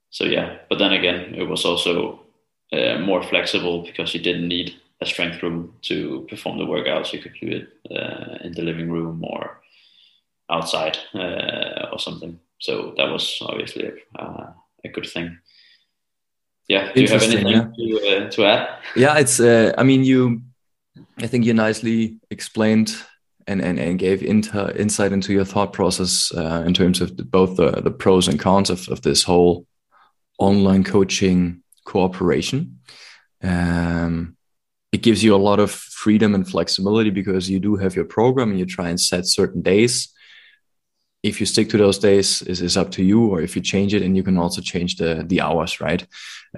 [0.10, 2.22] so yeah, but then again, it was also
[2.72, 7.14] uh, more flexible because you didn't need a strength room to perform the workouts.
[7.14, 9.62] You could do it uh, in the living room or
[10.50, 12.40] outside uh, or something.
[12.60, 14.54] So that was obviously a,
[14.86, 15.38] a good thing.
[16.68, 16.92] Yeah.
[16.94, 17.68] Do you have anything yeah.
[17.78, 18.80] to, uh, to add?
[18.96, 19.40] Yeah, it's.
[19.40, 20.42] Uh, I mean, you.
[21.20, 22.96] I think you nicely explained
[23.48, 27.24] and, and, and gave inter, insight into your thought process uh, in terms of the,
[27.24, 29.66] both the, the pros and cons of, of this whole
[30.40, 32.80] online coaching cooperation.
[33.42, 34.38] Um,
[34.92, 38.52] it gives you a lot of freedom and flexibility because you do have your program
[38.52, 40.14] and you try and set certain days
[41.24, 43.94] if you stick to those days is, is up to you or if you change
[43.94, 46.06] it and you can also change the the hours right?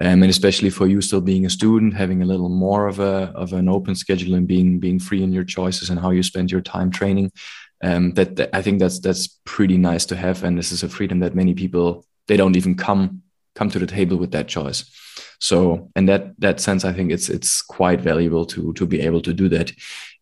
[0.00, 3.32] Um, and especially for you still being a student having a little more of a
[3.34, 6.50] of an open schedule and being being free in your choices and how you spend
[6.50, 7.32] your time training
[7.82, 10.88] um, that, that i think that's that's pretty nice to have and this is a
[10.88, 13.22] freedom that many people they don't even come
[13.56, 14.84] come to the table with that choice.
[15.40, 19.20] So in that that sense i think it's it's quite valuable to to be able
[19.22, 19.72] to do that.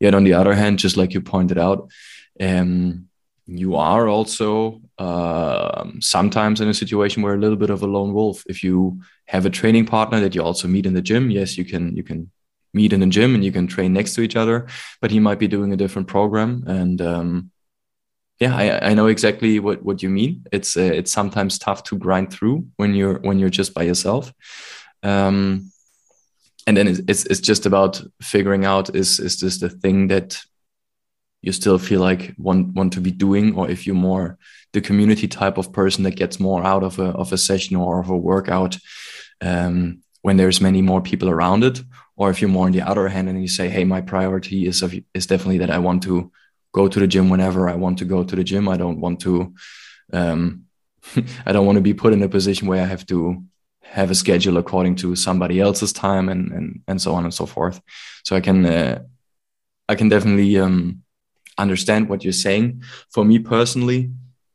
[0.01, 1.91] Yet on the other hand just like you pointed out
[2.41, 3.09] um,
[3.47, 8.15] you are also uh, sometimes in a situation where a little bit of a lone
[8.15, 8.43] wolf.
[8.47, 11.65] If you have a training partner that you also meet in the gym, yes, you
[11.65, 12.31] can you can
[12.73, 14.67] meet in the gym and you can train next to each other,
[15.01, 16.65] but he might be doing a different program.
[16.67, 17.51] And um,
[18.41, 20.45] yeah, I, I know exactly what what you mean.
[20.51, 24.33] It's uh, it's sometimes tough to grind through when you're when you're just by yourself.
[25.03, 25.71] Um,
[26.67, 30.41] and then it's, it's just about figuring out is is this the thing that
[31.45, 34.39] you still feel like want want to be doing, or if you're more
[34.73, 38.01] the community type of person that gets more out of a of a session or
[38.01, 38.79] of a workout
[39.43, 41.83] um, when there's many more people around it,
[42.17, 44.83] or if you're more on the other hand and you say, hey, my priority is
[44.83, 46.33] of, is definitely that I want to
[46.73, 48.67] go to the gym whenever I want to go to the gym.
[48.67, 49.55] I don't want to
[50.15, 50.65] um,
[51.47, 53.45] I don't want to be put in a position where I have to
[53.83, 57.45] have a schedule according to somebody else's time and and and so on and so
[57.45, 57.83] forth.
[58.25, 59.03] So I can uh,
[59.89, 61.04] I can definitely um,
[61.59, 62.83] understand what you're saying.
[63.11, 64.11] For me personally,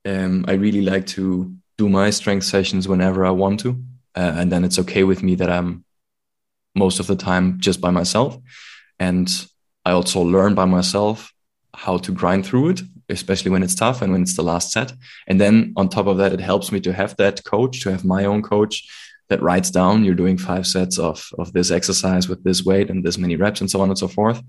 [0.06, 3.82] um, I really like to do my strength sessions whenever I want to,
[4.16, 5.86] uh, and then it's okay with me that I'm
[6.76, 8.38] most of the time just by myself,
[9.00, 9.30] and
[9.86, 11.34] I also learn by myself
[11.74, 14.94] how to grind through it, especially when it's tough and when it's the last set.
[15.28, 18.04] And then on top of that, it helps me to have that coach, to have
[18.04, 18.88] my own coach
[19.30, 23.04] that writes down you're doing five sets of of this exercise with this weight and
[23.04, 24.42] this many reps and so on and so forth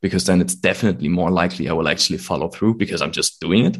[0.00, 3.66] because then it's definitely more likely i will actually follow through because i'm just doing
[3.66, 3.78] it.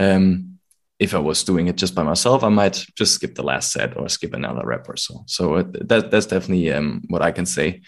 [0.00, 0.58] Um,
[0.98, 3.96] if i was doing it just by myself i might just skip the last set
[3.96, 5.24] or skip another rep or so.
[5.26, 7.82] So uh, that, that's definitely um, what i can say.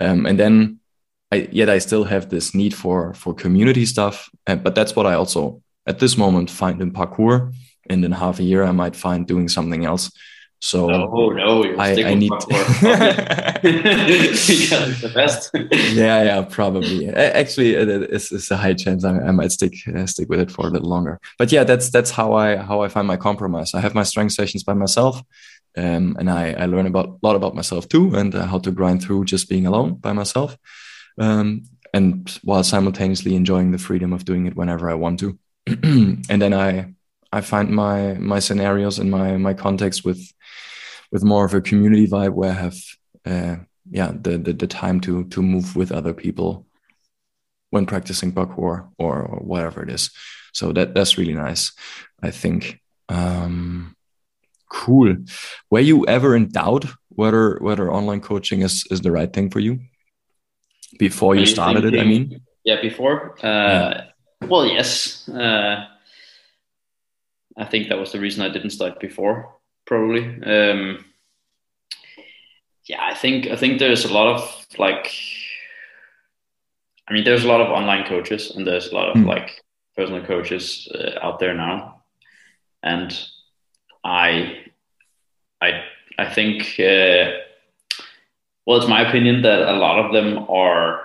[0.00, 0.80] Um, and then
[1.32, 5.06] I, yet i still have this need for for community stuff uh, but that's what
[5.06, 7.52] i also at this moment find in parkour.
[7.88, 10.10] And in half a year i might find doing something else
[10.62, 12.30] so no, no, I, I need
[15.00, 15.50] the best.
[15.54, 17.08] yeah, yeah, probably.
[17.08, 20.66] Actually, it's, it's a high chance I, I might stick uh, stick with it for
[20.66, 21.18] a little longer.
[21.38, 23.72] But yeah, that's that's how I how I find my compromise.
[23.72, 25.22] I have my strength sessions by myself,
[25.78, 28.70] um, and I I learn about a lot about myself too, and uh, how to
[28.70, 30.58] grind through just being alone by myself,
[31.18, 31.62] um,
[31.94, 35.38] and while simultaneously enjoying the freedom of doing it whenever I want to.
[35.66, 36.92] and then I
[37.32, 40.20] I find my my scenarios and my my context with
[41.12, 42.76] with more of a community vibe where I have
[43.26, 43.56] uh,
[43.90, 46.66] yeah the, the, the time to to move with other people
[47.70, 50.10] when practicing parkour or, or whatever it is.
[50.52, 51.72] So that that's really nice.
[52.22, 52.80] I think.
[53.08, 53.96] Um,
[54.68, 55.16] cool.
[55.70, 59.60] Were you ever in doubt whether whether online coaching is is the right thing for
[59.60, 59.80] you
[60.98, 62.02] before you started thinking, it?
[62.02, 63.36] I mean, yeah, before.
[63.42, 64.04] Uh, yeah.
[64.42, 65.28] Well, yes.
[65.28, 65.86] Uh,
[67.56, 69.59] I think that was the reason I didn't start before
[69.90, 70.22] probably.
[70.44, 71.04] Um,
[72.86, 75.12] yeah, I think I think there's a lot of like,
[77.08, 79.26] I mean, there's a lot of online coaches and there's a lot of mm.
[79.26, 79.62] like
[79.96, 82.02] personal coaches uh, out there now,
[82.84, 83.12] and
[84.04, 84.64] I,
[85.60, 85.82] I,
[86.16, 87.32] I think, uh,
[88.64, 91.04] well, it's my opinion that a lot of them are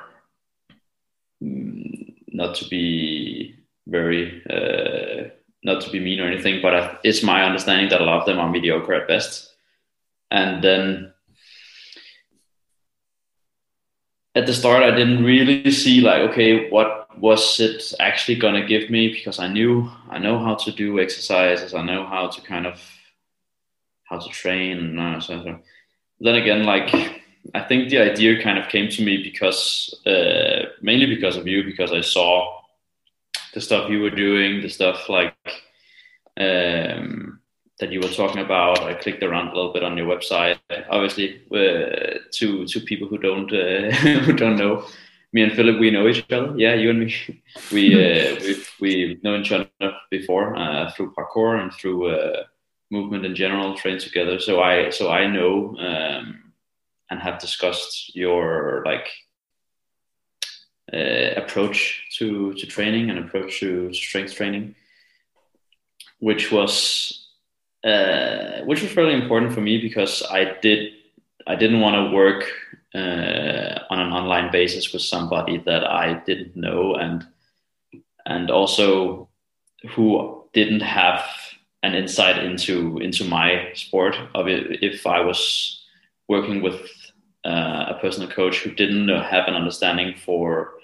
[1.44, 3.56] mm, not to be
[3.88, 4.44] very.
[4.48, 5.35] Uh,
[5.66, 8.40] not to be mean or anything, but it's my understanding that a lot of them
[8.40, 9.52] are mediocre at best.
[10.30, 11.12] And then
[14.36, 18.92] at the start, I didn't really see like, okay, what was it actually gonna give
[18.92, 19.12] me?
[19.12, 22.80] Because I knew I know how to do exercises, I know how to kind of
[24.04, 25.60] how to train, and uh, so,
[26.20, 26.94] then again, like
[27.56, 31.64] I think the idea kind of came to me because uh, mainly because of you,
[31.64, 32.62] because I saw
[33.56, 35.34] the stuff you were doing, the stuff like
[36.38, 37.40] um,
[37.80, 38.84] that you were talking about.
[38.84, 40.60] I clicked around a little bit on your website.
[40.90, 43.92] Obviously, uh, to to people who don't uh,
[44.26, 44.86] who don't know,
[45.32, 46.54] me and Philip, we know each other.
[46.58, 47.16] Yeah, you and me,
[47.72, 48.52] we uh, we
[48.82, 49.70] we known each other
[50.12, 52.44] before uh, through parkour and through uh,
[52.92, 54.38] movement in general, trained together.
[54.38, 56.54] So I so I know um,
[57.10, 59.08] and have discussed your like
[60.94, 64.76] uh, approach to to training and approach to strength training,
[66.20, 67.28] which was
[67.84, 70.94] uh, which was really important for me because I did
[71.48, 72.46] I didn't want to work
[72.94, 77.26] uh, on an online basis with somebody that I didn't know and
[78.26, 79.30] and also
[79.90, 81.24] who didn't have
[81.84, 84.16] an insight into into my sport.
[84.34, 85.84] Of if I was
[86.28, 86.82] working with
[87.46, 90.75] uh, a personal coach who didn't have an understanding for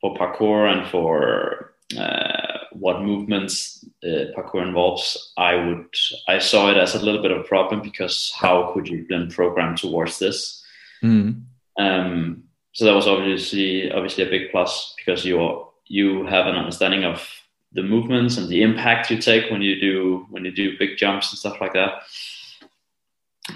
[0.00, 5.86] for parkour and for uh, what movements uh, parkour involves, I would
[6.28, 9.30] I saw it as a little bit of a problem because how could you then
[9.30, 10.64] program towards this?
[11.02, 11.42] Mm.
[11.78, 17.04] Um, so that was obviously obviously a big plus because you you have an understanding
[17.04, 17.26] of
[17.72, 21.30] the movements and the impact you take when you do when you do big jumps
[21.30, 22.02] and stuff like that.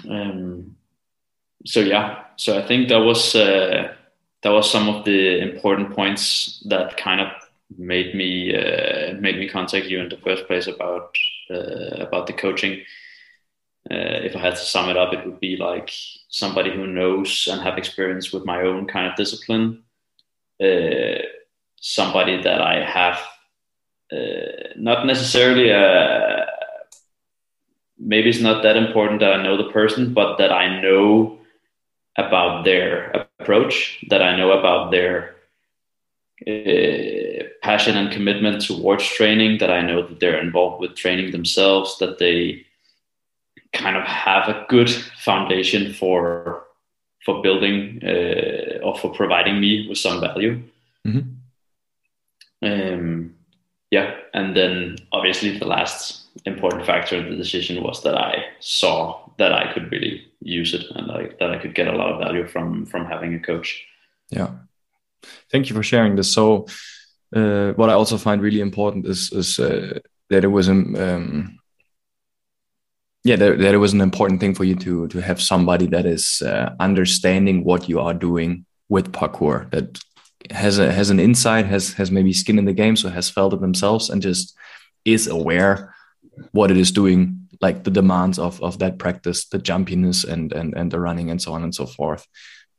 [0.09, 0.75] Um,
[1.65, 3.93] so yeah, so I think that was uh,
[4.43, 7.29] that was some of the important points that kind of
[7.77, 11.15] made me uh, made me contact you in the first place about
[11.49, 12.81] uh, about the coaching.
[13.91, 15.91] Uh, if I had to sum it up, it would be like
[16.29, 19.83] somebody who knows and have experience with my own kind of discipline.
[20.63, 21.21] Uh,
[21.81, 23.19] somebody that I have
[24.11, 26.45] uh, not necessarily a
[27.97, 31.39] maybe it's not that important that I know the person, but that I know
[32.17, 35.35] about their approach, that I know about their
[36.47, 41.97] uh, passion and commitment towards training, that I know that they're involved with training themselves,
[41.99, 42.65] that they
[43.73, 46.63] kind of have a good foundation for
[47.25, 50.61] for building uh, or for providing me with some value.
[51.07, 51.29] Mm-hmm.
[52.61, 53.35] Um,
[53.91, 59.29] yeah, and then obviously the last important factor of the decision was that I saw
[59.37, 62.19] that I could really use it and I, that I could get a lot of
[62.19, 63.85] value from from having a coach.
[64.29, 64.51] Yeah,
[65.51, 66.31] thank you for sharing this.
[66.31, 66.67] So,
[67.35, 71.59] uh, what I also find really important is is uh, that it was um,
[73.23, 76.05] yeah that, that, it was an important thing for you to to have somebody that
[76.05, 79.99] is uh, understanding what you are doing with parkour that
[80.51, 83.53] has a has an insight has has maybe skin in the game so has felt
[83.53, 84.55] it themselves and just
[85.05, 85.95] is aware
[86.51, 90.73] what it is doing like the demands of of that practice the jumpiness and and
[90.73, 92.27] and the running and so on and so forth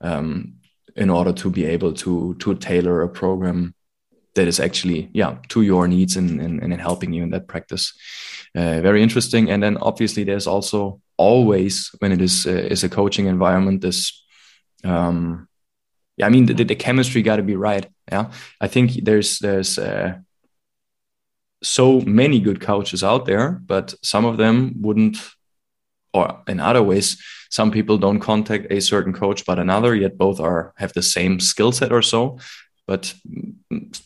[0.01, 0.55] um,
[0.97, 3.75] in order to be able to to tailor a program
[4.35, 7.47] that is actually yeah to your needs and and, and in helping you in that
[7.47, 7.93] practice.
[8.57, 9.51] Uh, very interesting.
[9.51, 14.21] And then obviously there's also always when it is uh, is a coaching environment this
[14.83, 15.49] um
[16.17, 18.31] yeah i mean the, the chemistry got to be right yeah?
[18.61, 20.19] I think there's there's uh,
[21.65, 25.17] so many good coaches out there but some of them wouldn't
[26.13, 27.19] or in other ways
[27.55, 31.39] some people don't contact a certain coach but another yet both are have the same
[31.39, 32.39] skill set or so.
[32.87, 33.15] But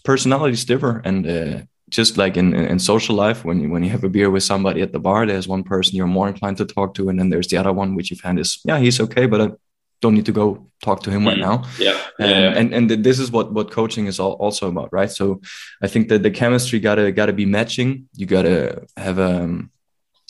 [0.05, 4.05] personalities differ and uh, just like in, in social life when you when you have
[4.05, 6.93] a beer with somebody at the bar there's one person you're more inclined to talk
[6.95, 9.59] to and then there's the other one which you find is yeah he's okay but
[10.01, 11.49] don't need to go talk to him right mm.
[11.49, 11.91] now yeah,
[12.21, 12.59] um, yeah.
[12.59, 15.41] and and this is what what coaching is all, also about right so
[15.83, 19.71] i think that the chemistry gotta gotta be matching you gotta have a um,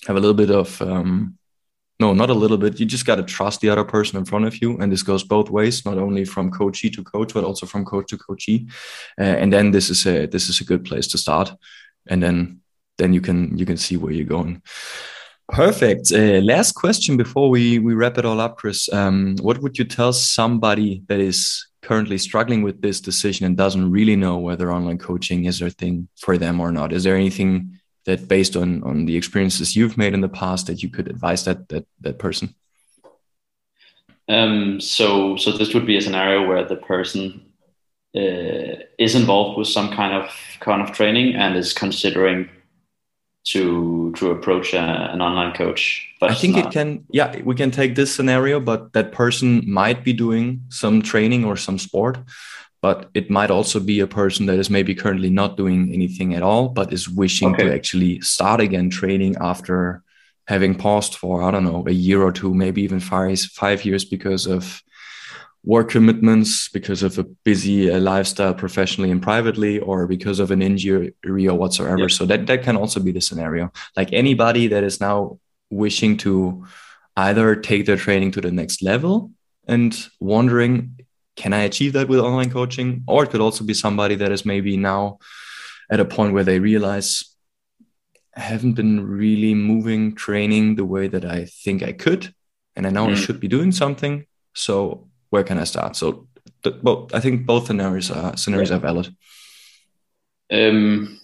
[0.07, 1.39] have a little bit of um,
[2.01, 2.79] no, not a little bit.
[2.79, 4.79] You just got to trust the other person in front of you.
[4.79, 8.07] And this goes both ways, not only from coachee to coach, but also from coach
[8.11, 8.69] to coachee.
[9.21, 11.53] Uh, and then this is a, this is a good place to start.
[12.07, 12.61] And then,
[12.99, 14.63] then you can, you can see where you're going.
[15.49, 16.13] Perfect.
[16.13, 18.93] Uh, last question before we, we wrap it all up, Chris.
[18.93, 23.91] Um, what would you tell somebody that is currently struggling with this decision and doesn't
[23.91, 26.93] really know whether online coaching is their thing for them or not?
[26.93, 27.79] Is there anything
[28.09, 31.45] that based on on the experiences you've made in the past that you could advise
[31.45, 32.55] that that that person
[34.29, 37.23] um, so so this would be a scenario where the person
[38.17, 40.25] uh, is involved with some kind of
[40.61, 42.49] kind of training and is considering
[43.53, 44.79] to to approach a,
[45.13, 48.93] an online coach But i think it can yeah we can take this scenario but
[48.93, 52.19] that person might be doing some training or some sport
[52.81, 56.43] but it might also be a person that is maybe currently not doing anything at
[56.43, 57.65] all, but is wishing okay.
[57.65, 60.03] to actually start again training after
[60.47, 64.05] having paused for, I don't know, a year or two, maybe even five, five years
[64.05, 64.83] because of
[65.65, 70.63] work commitments, because of a busy uh, lifestyle professionally and privately, or because of an
[70.63, 72.03] injury or whatsoever.
[72.03, 72.11] Yep.
[72.11, 73.73] So that, that can also be the scenario.
[73.97, 75.39] Like anybody that is now
[75.71, 76.65] wishing to
[77.17, 79.33] either take their training to the next level
[79.67, 80.99] and wondering
[81.39, 83.05] can I achieve that with online coaching?
[83.07, 85.21] Or it could also be somebody that is maybe now
[85.89, 87.25] at a point where they realize
[88.37, 92.35] I haven't been really moving training the way that I think I could.
[92.75, 93.13] And I know mm.
[93.13, 94.27] I should be doing something.
[94.53, 95.97] So where can I start?
[95.97, 96.27] So
[96.83, 98.77] well, I think both scenarios are scenarios yeah.
[98.77, 99.15] are valid.
[100.51, 101.21] Um,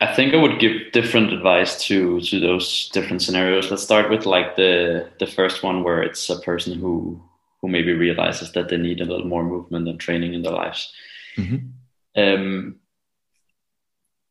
[0.00, 3.70] I think I would give different advice to to those different scenarios.
[3.70, 7.22] Let's start with like the the first one where it's a person who
[7.60, 10.92] who maybe realizes that they need a little more movement and training in their lives.
[11.36, 11.56] Mm-hmm.
[12.16, 12.76] Um,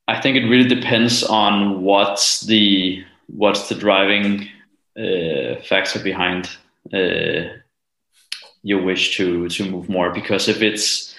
[0.08, 4.48] I think it really depends on what's the what's the driving
[4.98, 6.50] uh, factor behind
[6.94, 7.58] uh,
[8.66, 10.12] your wish to to move more.
[10.12, 11.16] Because if it's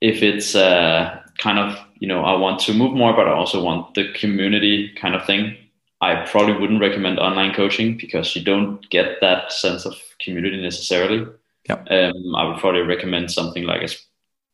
[0.00, 3.62] if it's uh, kind of you know I want to move more, but I also
[3.62, 5.56] want the community kind of thing.
[6.00, 11.26] I probably wouldn't recommend online coaching because you don't get that sense of community necessarily.
[11.68, 11.82] Yeah.
[11.90, 13.90] Um, I would probably recommend something like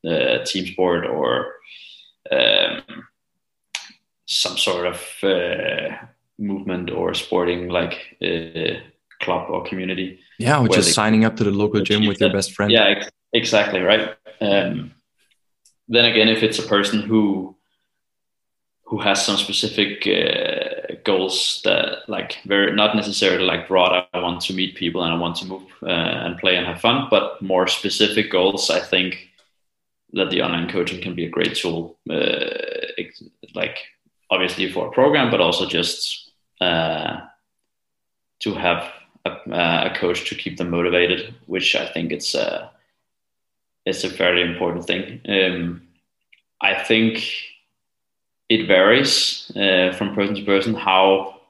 [0.06, 1.54] a, team sport or
[2.30, 2.82] um,
[4.26, 5.96] some sort of uh,
[6.38, 8.78] movement or sporting like uh,
[9.20, 10.20] club or community.
[10.40, 12.72] Yeah, which is signing up to the local gym with your best friend.
[12.72, 14.16] Yeah, ex- exactly right.
[14.40, 14.94] Um,
[15.86, 17.56] then again, if it's a person who
[18.90, 24.40] who has some specific uh, goals that like very not necessarily like broad i want
[24.40, 25.86] to meet people and i want to move uh,
[26.24, 29.28] and play and have fun but more specific goals i think
[30.12, 32.50] that the online coaching can be a great tool uh,
[33.54, 33.78] like
[34.28, 37.20] obviously for a program but also just uh,
[38.40, 38.92] to have
[39.50, 42.68] a, a, coach to keep them motivated which i think it's a uh,
[43.86, 45.20] it's a fairly important thing.
[45.28, 45.82] Um,
[46.60, 47.24] i think
[48.48, 51.40] it varies uh, from person to person how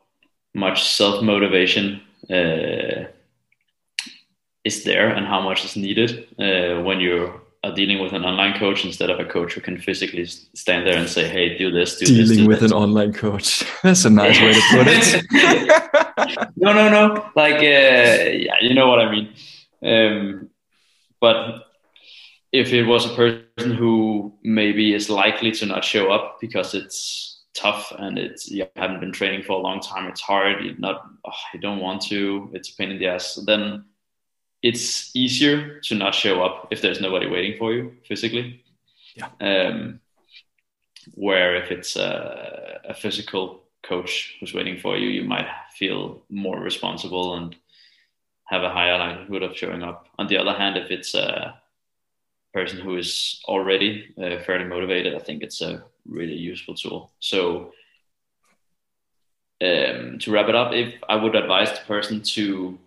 [0.55, 2.01] much self motivation
[2.31, 3.05] uh,
[4.65, 8.59] is there and how much is needed uh, when you're are dealing with an online
[8.59, 11.99] coach instead of a coach who can physically stand there and say, "Hey, do this,
[11.99, 13.65] do dealing this." Dealing with an online coach.
[13.83, 16.49] That's a nice way to put it.
[16.57, 17.31] no, no, no.
[17.37, 19.35] Like, uh, yeah, you know what I mean.
[19.83, 20.51] Um,
[21.21, 21.67] but
[22.53, 27.43] if it was a person who maybe is likely to not show up because it's
[27.55, 31.03] tough and it's you haven't been training for a long time, it's hard, you not
[31.27, 33.85] oh, you don't want to, it's a pain in the ass, then
[34.63, 38.63] it's easier to not show up if there's nobody waiting for you physically.
[39.15, 39.29] Yeah.
[39.41, 40.01] Um,
[41.15, 46.61] where if it's a, a, physical coach who's waiting for you, you might feel more
[46.61, 47.57] responsible and
[48.45, 50.09] have a higher likelihood of showing up.
[50.19, 51.61] On the other hand, if it's a
[52.53, 57.11] person who is already uh, fairly motivated, I think it's a really useful tool.
[57.21, 57.73] So
[59.63, 62.79] um, to wrap it up, if I would advise the person to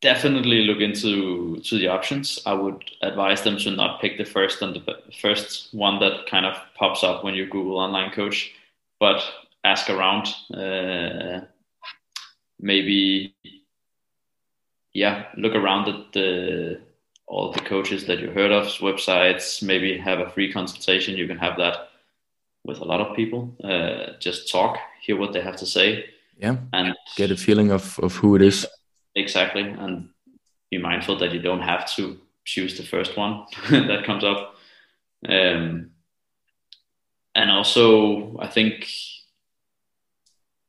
[0.00, 2.38] definitely look into to the options.
[2.46, 6.46] I would advise them to not pick the first and the first one that kind
[6.46, 8.52] of pops up when you Google online coach,
[9.00, 9.22] but
[9.64, 10.28] ask around.
[10.52, 11.46] Uh,
[12.60, 13.34] maybe,
[14.92, 16.80] yeah, look around at the
[17.26, 19.62] all the coaches that you heard of, websites.
[19.62, 21.16] Maybe have a free consultation.
[21.16, 21.88] You can have that
[22.64, 23.56] with a lot of people.
[23.64, 26.04] Uh, just talk, hear what they have to say.
[26.38, 28.66] Yeah, and get a feeling of of who it is
[29.14, 29.62] exactly.
[29.62, 30.08] And
[30.70, 34.54] be mindful that you don't have to choose the first one that comes up.
[35.28, 35.90] Um,
[37.34, 38.88] and also i think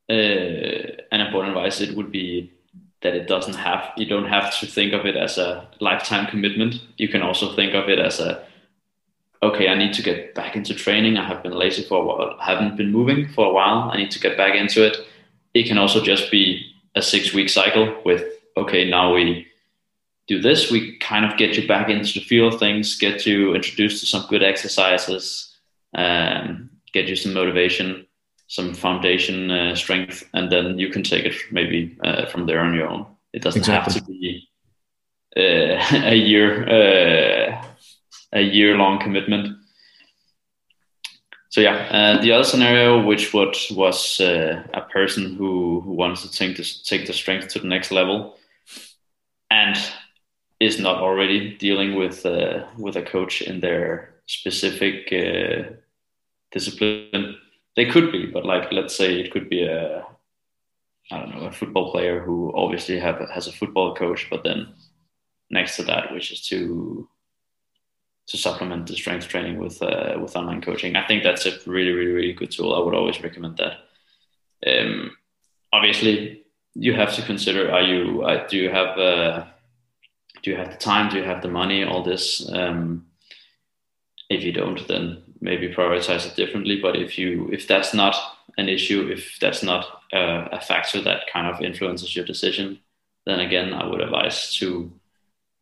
[0.10, 0.14] uh,
[1.12, 2.52] an important advice it would be
[3.02, 6.82] that it doesn't have you don't have to think of it as a lifetime commitment.
[6.98, 8.44] You can also think of it as a
[9.44, 11.18] okay i need to get back into training.
[11.18, 12.36] I have been lazy for a while.
[12.40, 13.92] I haven't been moving for a while.
[13.92, 14.98] I need to get back into it.
[15.54, 18.24] It can also just be a six week cycle with
[18.58, 19.48] okay, now we
[20.28, 23.54] do this, we kind of get you back into the feel of things, get you
[23.54, 25.56] introduced to some good exercises,
[25.94, 28.08] um, get you some motivation,
[28.48, 32.74] some foundation uh, strength, and then you can take it maybe uh, from there on
[32.74, 33.06] your own.
[33.34, 33.94] It doesn't exactly.
[33.94, 34.50] have to be
[35.38, 37.66] uh, a year, uh,
[38.34, 39.58] a year long commitment.
[41.50, 46.22] So yeah, uh, the other scenario, which what was uh, a person who who wants
[46.24, 48.38] to take this, take the strength to the next level,
[49.50, 49.78] and
[50.60, 55.72] is not already dealing with uh, with a coach in their specific uh,
[56.52, 57.38] discipline.
[57.76, 60.06] They could be, but like let's say it could be a
[61.12, 64.74] I don't know a football player who obviously have has a football coach, but then
[65.50, 67.08] next to that, which is to
[68.28, 70.96] to supplement the strength training with uh, with online coaching.
[70.96, 72.74] I think that's a really really really good tool.
[72.74, 73.78] I would always recommend that.
[74.66, 75.12] Um,
[75.72, 76.45] obviously,
[76.76, 79.46] you have to consider: Are you uh, do you have uh,
[80.44, 81.10] do you have the time?
[81.10, 81.84] Do you have the money?
[81.84, 82.48] All this.
[82.52, 83.08] Um,
[84.30, 86.80] if you don't, then maybe prioritize it differently.
[86.82, 88.16] But if you if that's not
[88.58, 92.80] an issue, if that's not uh, a factor that kind of influences your decision,
[93.26, 94.92] then again, I would advise to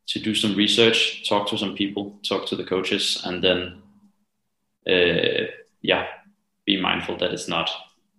[0.05, 3.82] to do some research, talk to some people, talk to the coaches, and then
[4.88, 5.47] uh,
[5.82, 6.07] yeah,
[6.66, 7.70] be mindful that it's not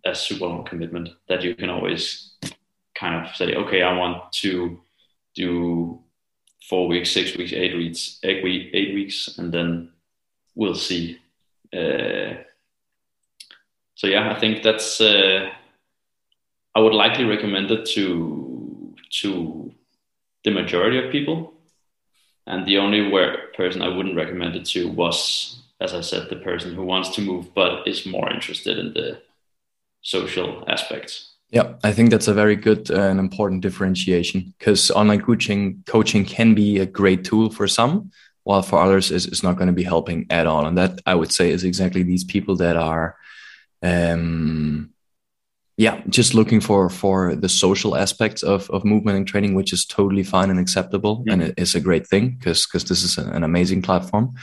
[0.04, 1.08] a super long commitment.
[1.28, 2.36] That you can always
[2.94, 4.80] kind of say, okay, I want to
[5.34, 6.00] do
[6.68, 9.90] four weeks, six weeks, eight weeks, eight, week, eight weeks, and then
[10.54, 11.18] we'll see.
[11.72, 12.34] Uh,
[13.94, 15.00] so yeah, I think that's.
[15.00, 15.50] Uh,
[16.76, 19.72] I would likely recommend it to to
[20.44, 21.54] the majority of people,
[22.46, 26.36] and the only where person I wouldn't recommend it to was, as I said, the
[26.36, 29.20] person who wants to move but is more interested in the
[30.02, 31.33] social aspects.
[31.50, 36.24] Yeah, I think that's a very good uh, and important differentiation because online coaching coaching
[36.24, 38.10] can be a great tool for some,
[38.42, 40.66] while for others is, is not going to be helping at all.
[40.66, 43.16] And that I would say is exactly these people that are
[43.82, 44.90] um
[45.76, 49.84] yeah, just looking for for the social aspects of, of movement and training, which is
[49.84, 51.30] totally fine and acceptable, mm-hmm.
[51.30, 54.34] and it is a great thing because because this is an amazing platform.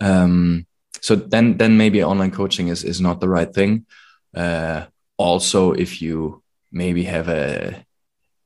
[0.00, 0.66] Um,
[1.00, 3.86] so then then maybe online coaching is is not the right thing.
[4.34, 4.86] Uh,
[5.22, 7.84] also, if you maybe have a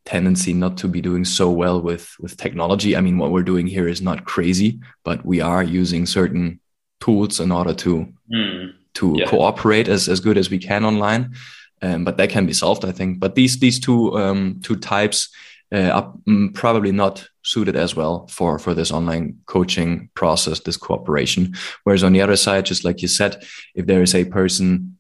[0.07, 2.97] tendency not to be doing so well with with technology.
[2.97, 6.61] I mean, what we're doing here is not crazy, but we are using certain
[7.01, 8.73] tools in order to mm.
[8.95, 9.27] to yeah.
[9.27, 11.35] cooperate as as good as we can online.
[11.83, 13.21] Um, but that can be solved, I think.
[13.21, 15.29] But these these two um, two types
[15.75, 20.79] uh, are mm, probably not suited as well for for this online coaching process, this
[20.79, 21.55] cooperation.
[21.85, 24.96] Whereas on the other side, just like you said, if there is a person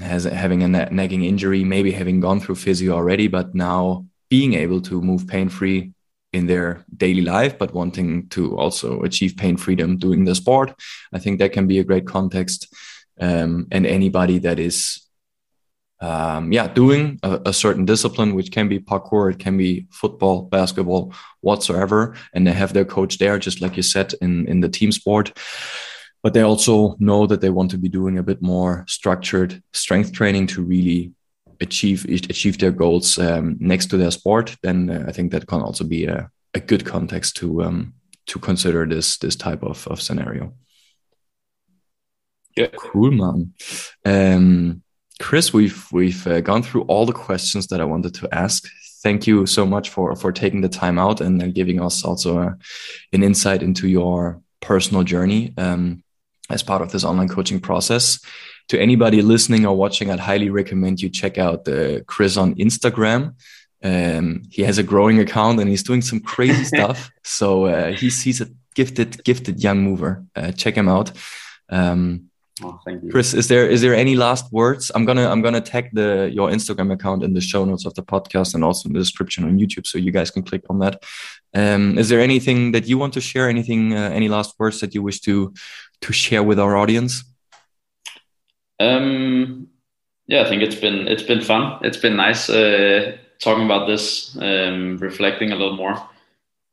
[0.00, 4.80] has having a nagging injury, maybe having gone through physio already, but now being able
[4.82, 5.92] to move pain free
[6.32, 10.74] in their daily life, but wanting to also achieve pain freedom doing the sport.
[11.12, 12.72] I think that can be a great context.
[13.20, 15.06] Um, and anybody that is,
[16.00, 20.42] um, yeah, doing a, a, certain discipline, which can be parkour, it can be football,
[20.42, 24.68] basketball, whatsoever, and they have their coach there, just like you said in in the
[24.68, 25.36] team sport.
[26.22, 30.12] But they also know that they want to be doing a bit more structured strength
[30.12, 31.12] training to really
[31.60, 35.60] achieve achieve their goals um, next to their sport, then uh, I think that can
[35.60, 37.94] also be a, a good context to um,
[38.26, 40.54] to consider this this type of, of scenario.
[42.56, 43.54] Yeah, cool, man.
[44.04, 44.82] Um,
[45.20, 48.68] Chris, we've we've uh, gone through all the questions that I wanted to ask.
[49.02, 52.38] Thank you so much for for taking the time out and uh, giving us also
[52.38, 52.52] uh,
[53.12, 56.02] an insight into your personal journey um,
[56.50, 58.20] as part of this online coaching process
[58.68, 63.34] to anybody listening or watching, I'd highly recommend you check out uh, Chris on Instagram.
[63.82, 67.10] Um, he has a growing account and he's doing some crazy stuff.
[67.22, 70.24] So uh, he's he's a gifted gifted young mover.
[70.34, 71.12] Uh, check him out.
[71.70, 72.30] Um,
[72.62, 73.10] oh, thank you.
[73.10, 74.90] Chris, is there is there any last words?
[74.94, 78.02] I'm gonna I'm gonna tag the your Instagram account in the show notes of the
[78.02, 81.02] podcast and also in the description on YouTube, so you guys can click on that.
[81.54, 83.48] Um, is there anything that you want to share?
[83.48, 83.94] Anything?
[83.94, 85.54] Uh, any last words that you wish to
[86.00, 87.24] to share with our audience?
[88.80, 89.68] Um,
[90.26, 91.78] yeah, I think it's been it's been fun.
[91.82, 95.96] It's been nice uh, talking about this, um, reflecting a little more.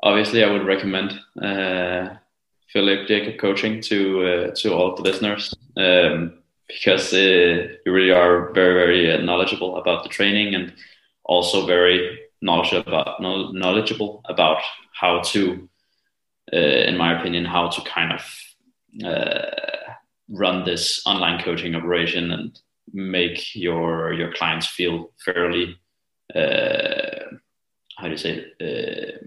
[0.04, 2.16] Obviously, I would recommend uh,
[2.72, 6.34] Philip Jacob coaching to uh, to all the listeners um,
[6.68, 10.74] because uh, you really are very very uh, knowledgeable about the training and
[11.24, 14.62] also very knowledgeable about knowledgeable about
[14.94, 15.68] how to,
[16.54, 18.22] uh, in my opinion, how to kind of
[20.30, 22.60] run this online coaching operation and
[22.94, 25.78] make your your clients feel fairly
[26.34, 27.38] uh,
[27.98, 29.22] how do you say it?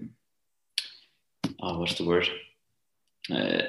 [1.47, 2.29] Uh, oh, what's the word?
[3.31, 3.63] Uh,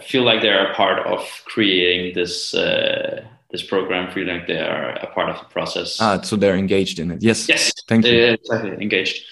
[0.00, 4.12] feel like they're a part of creating this uh, this program.
[4.12, 6.00] Feel like they are a part of the process.
[6.00, 7.22] Ah, so they're engaged in it.
[7.22, 7.48] Yes.
[7.48, 7.72] Yes.
[7.88, 8.36] Thank you.
[8.40, 9.24] exactly engaged.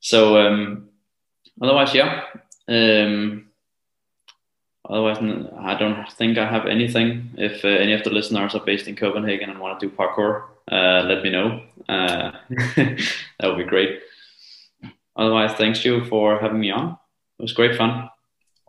[0.00, 0.88] So um,
[1.60, 2.24] otherwise, yeah.
[2.68, 3.47] Um,
[4.88, 5.18] otherwise,
[5.58, 7.30] I don't think I have anything.
[7.36, 10.44] If uh, any of the listeners are based in Copenhagen and want to do parkour,
[10.70, 11.62] uh, let me know.
[11.88, 12.32] Uh,
[12.76, 14.00] that would be great.
[15.16, 16.96] Otherwise, thanks you for having me on.
[17.38, 18.08] It was great fun.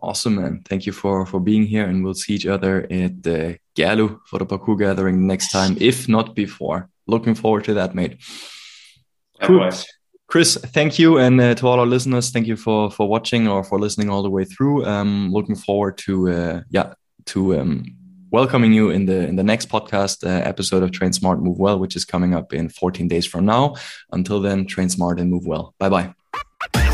[0.02, 0.62] Awesome, man.
[0.66, 4.40] Thank you for for being here, and we'll see each other at the Gerlev for
[4.40, 6.90] the parkour gathering next time, if not before.
[7.06, 8.18] Looking forward to that, mate.
[9.42, 9.70] Cool.
[10.30, 13.64] Chris, thank you, and uh, to all our listeners, thank you for for watching or
[13.64, 14.86] for listening all the way through.
[14.86, 16.94] Um, looking forward to uh, yeah
[17.26, 17.84] to um,
[18.30, 21.80] welcoming you in the in the next podcast uh, episode of Train Smart Move Well,
[21.80, 23.76] which is coming up in 14 days from now.
[24.12, 25.74] Until then, train smart and move well.
[25.80, 26.89] Bye bye.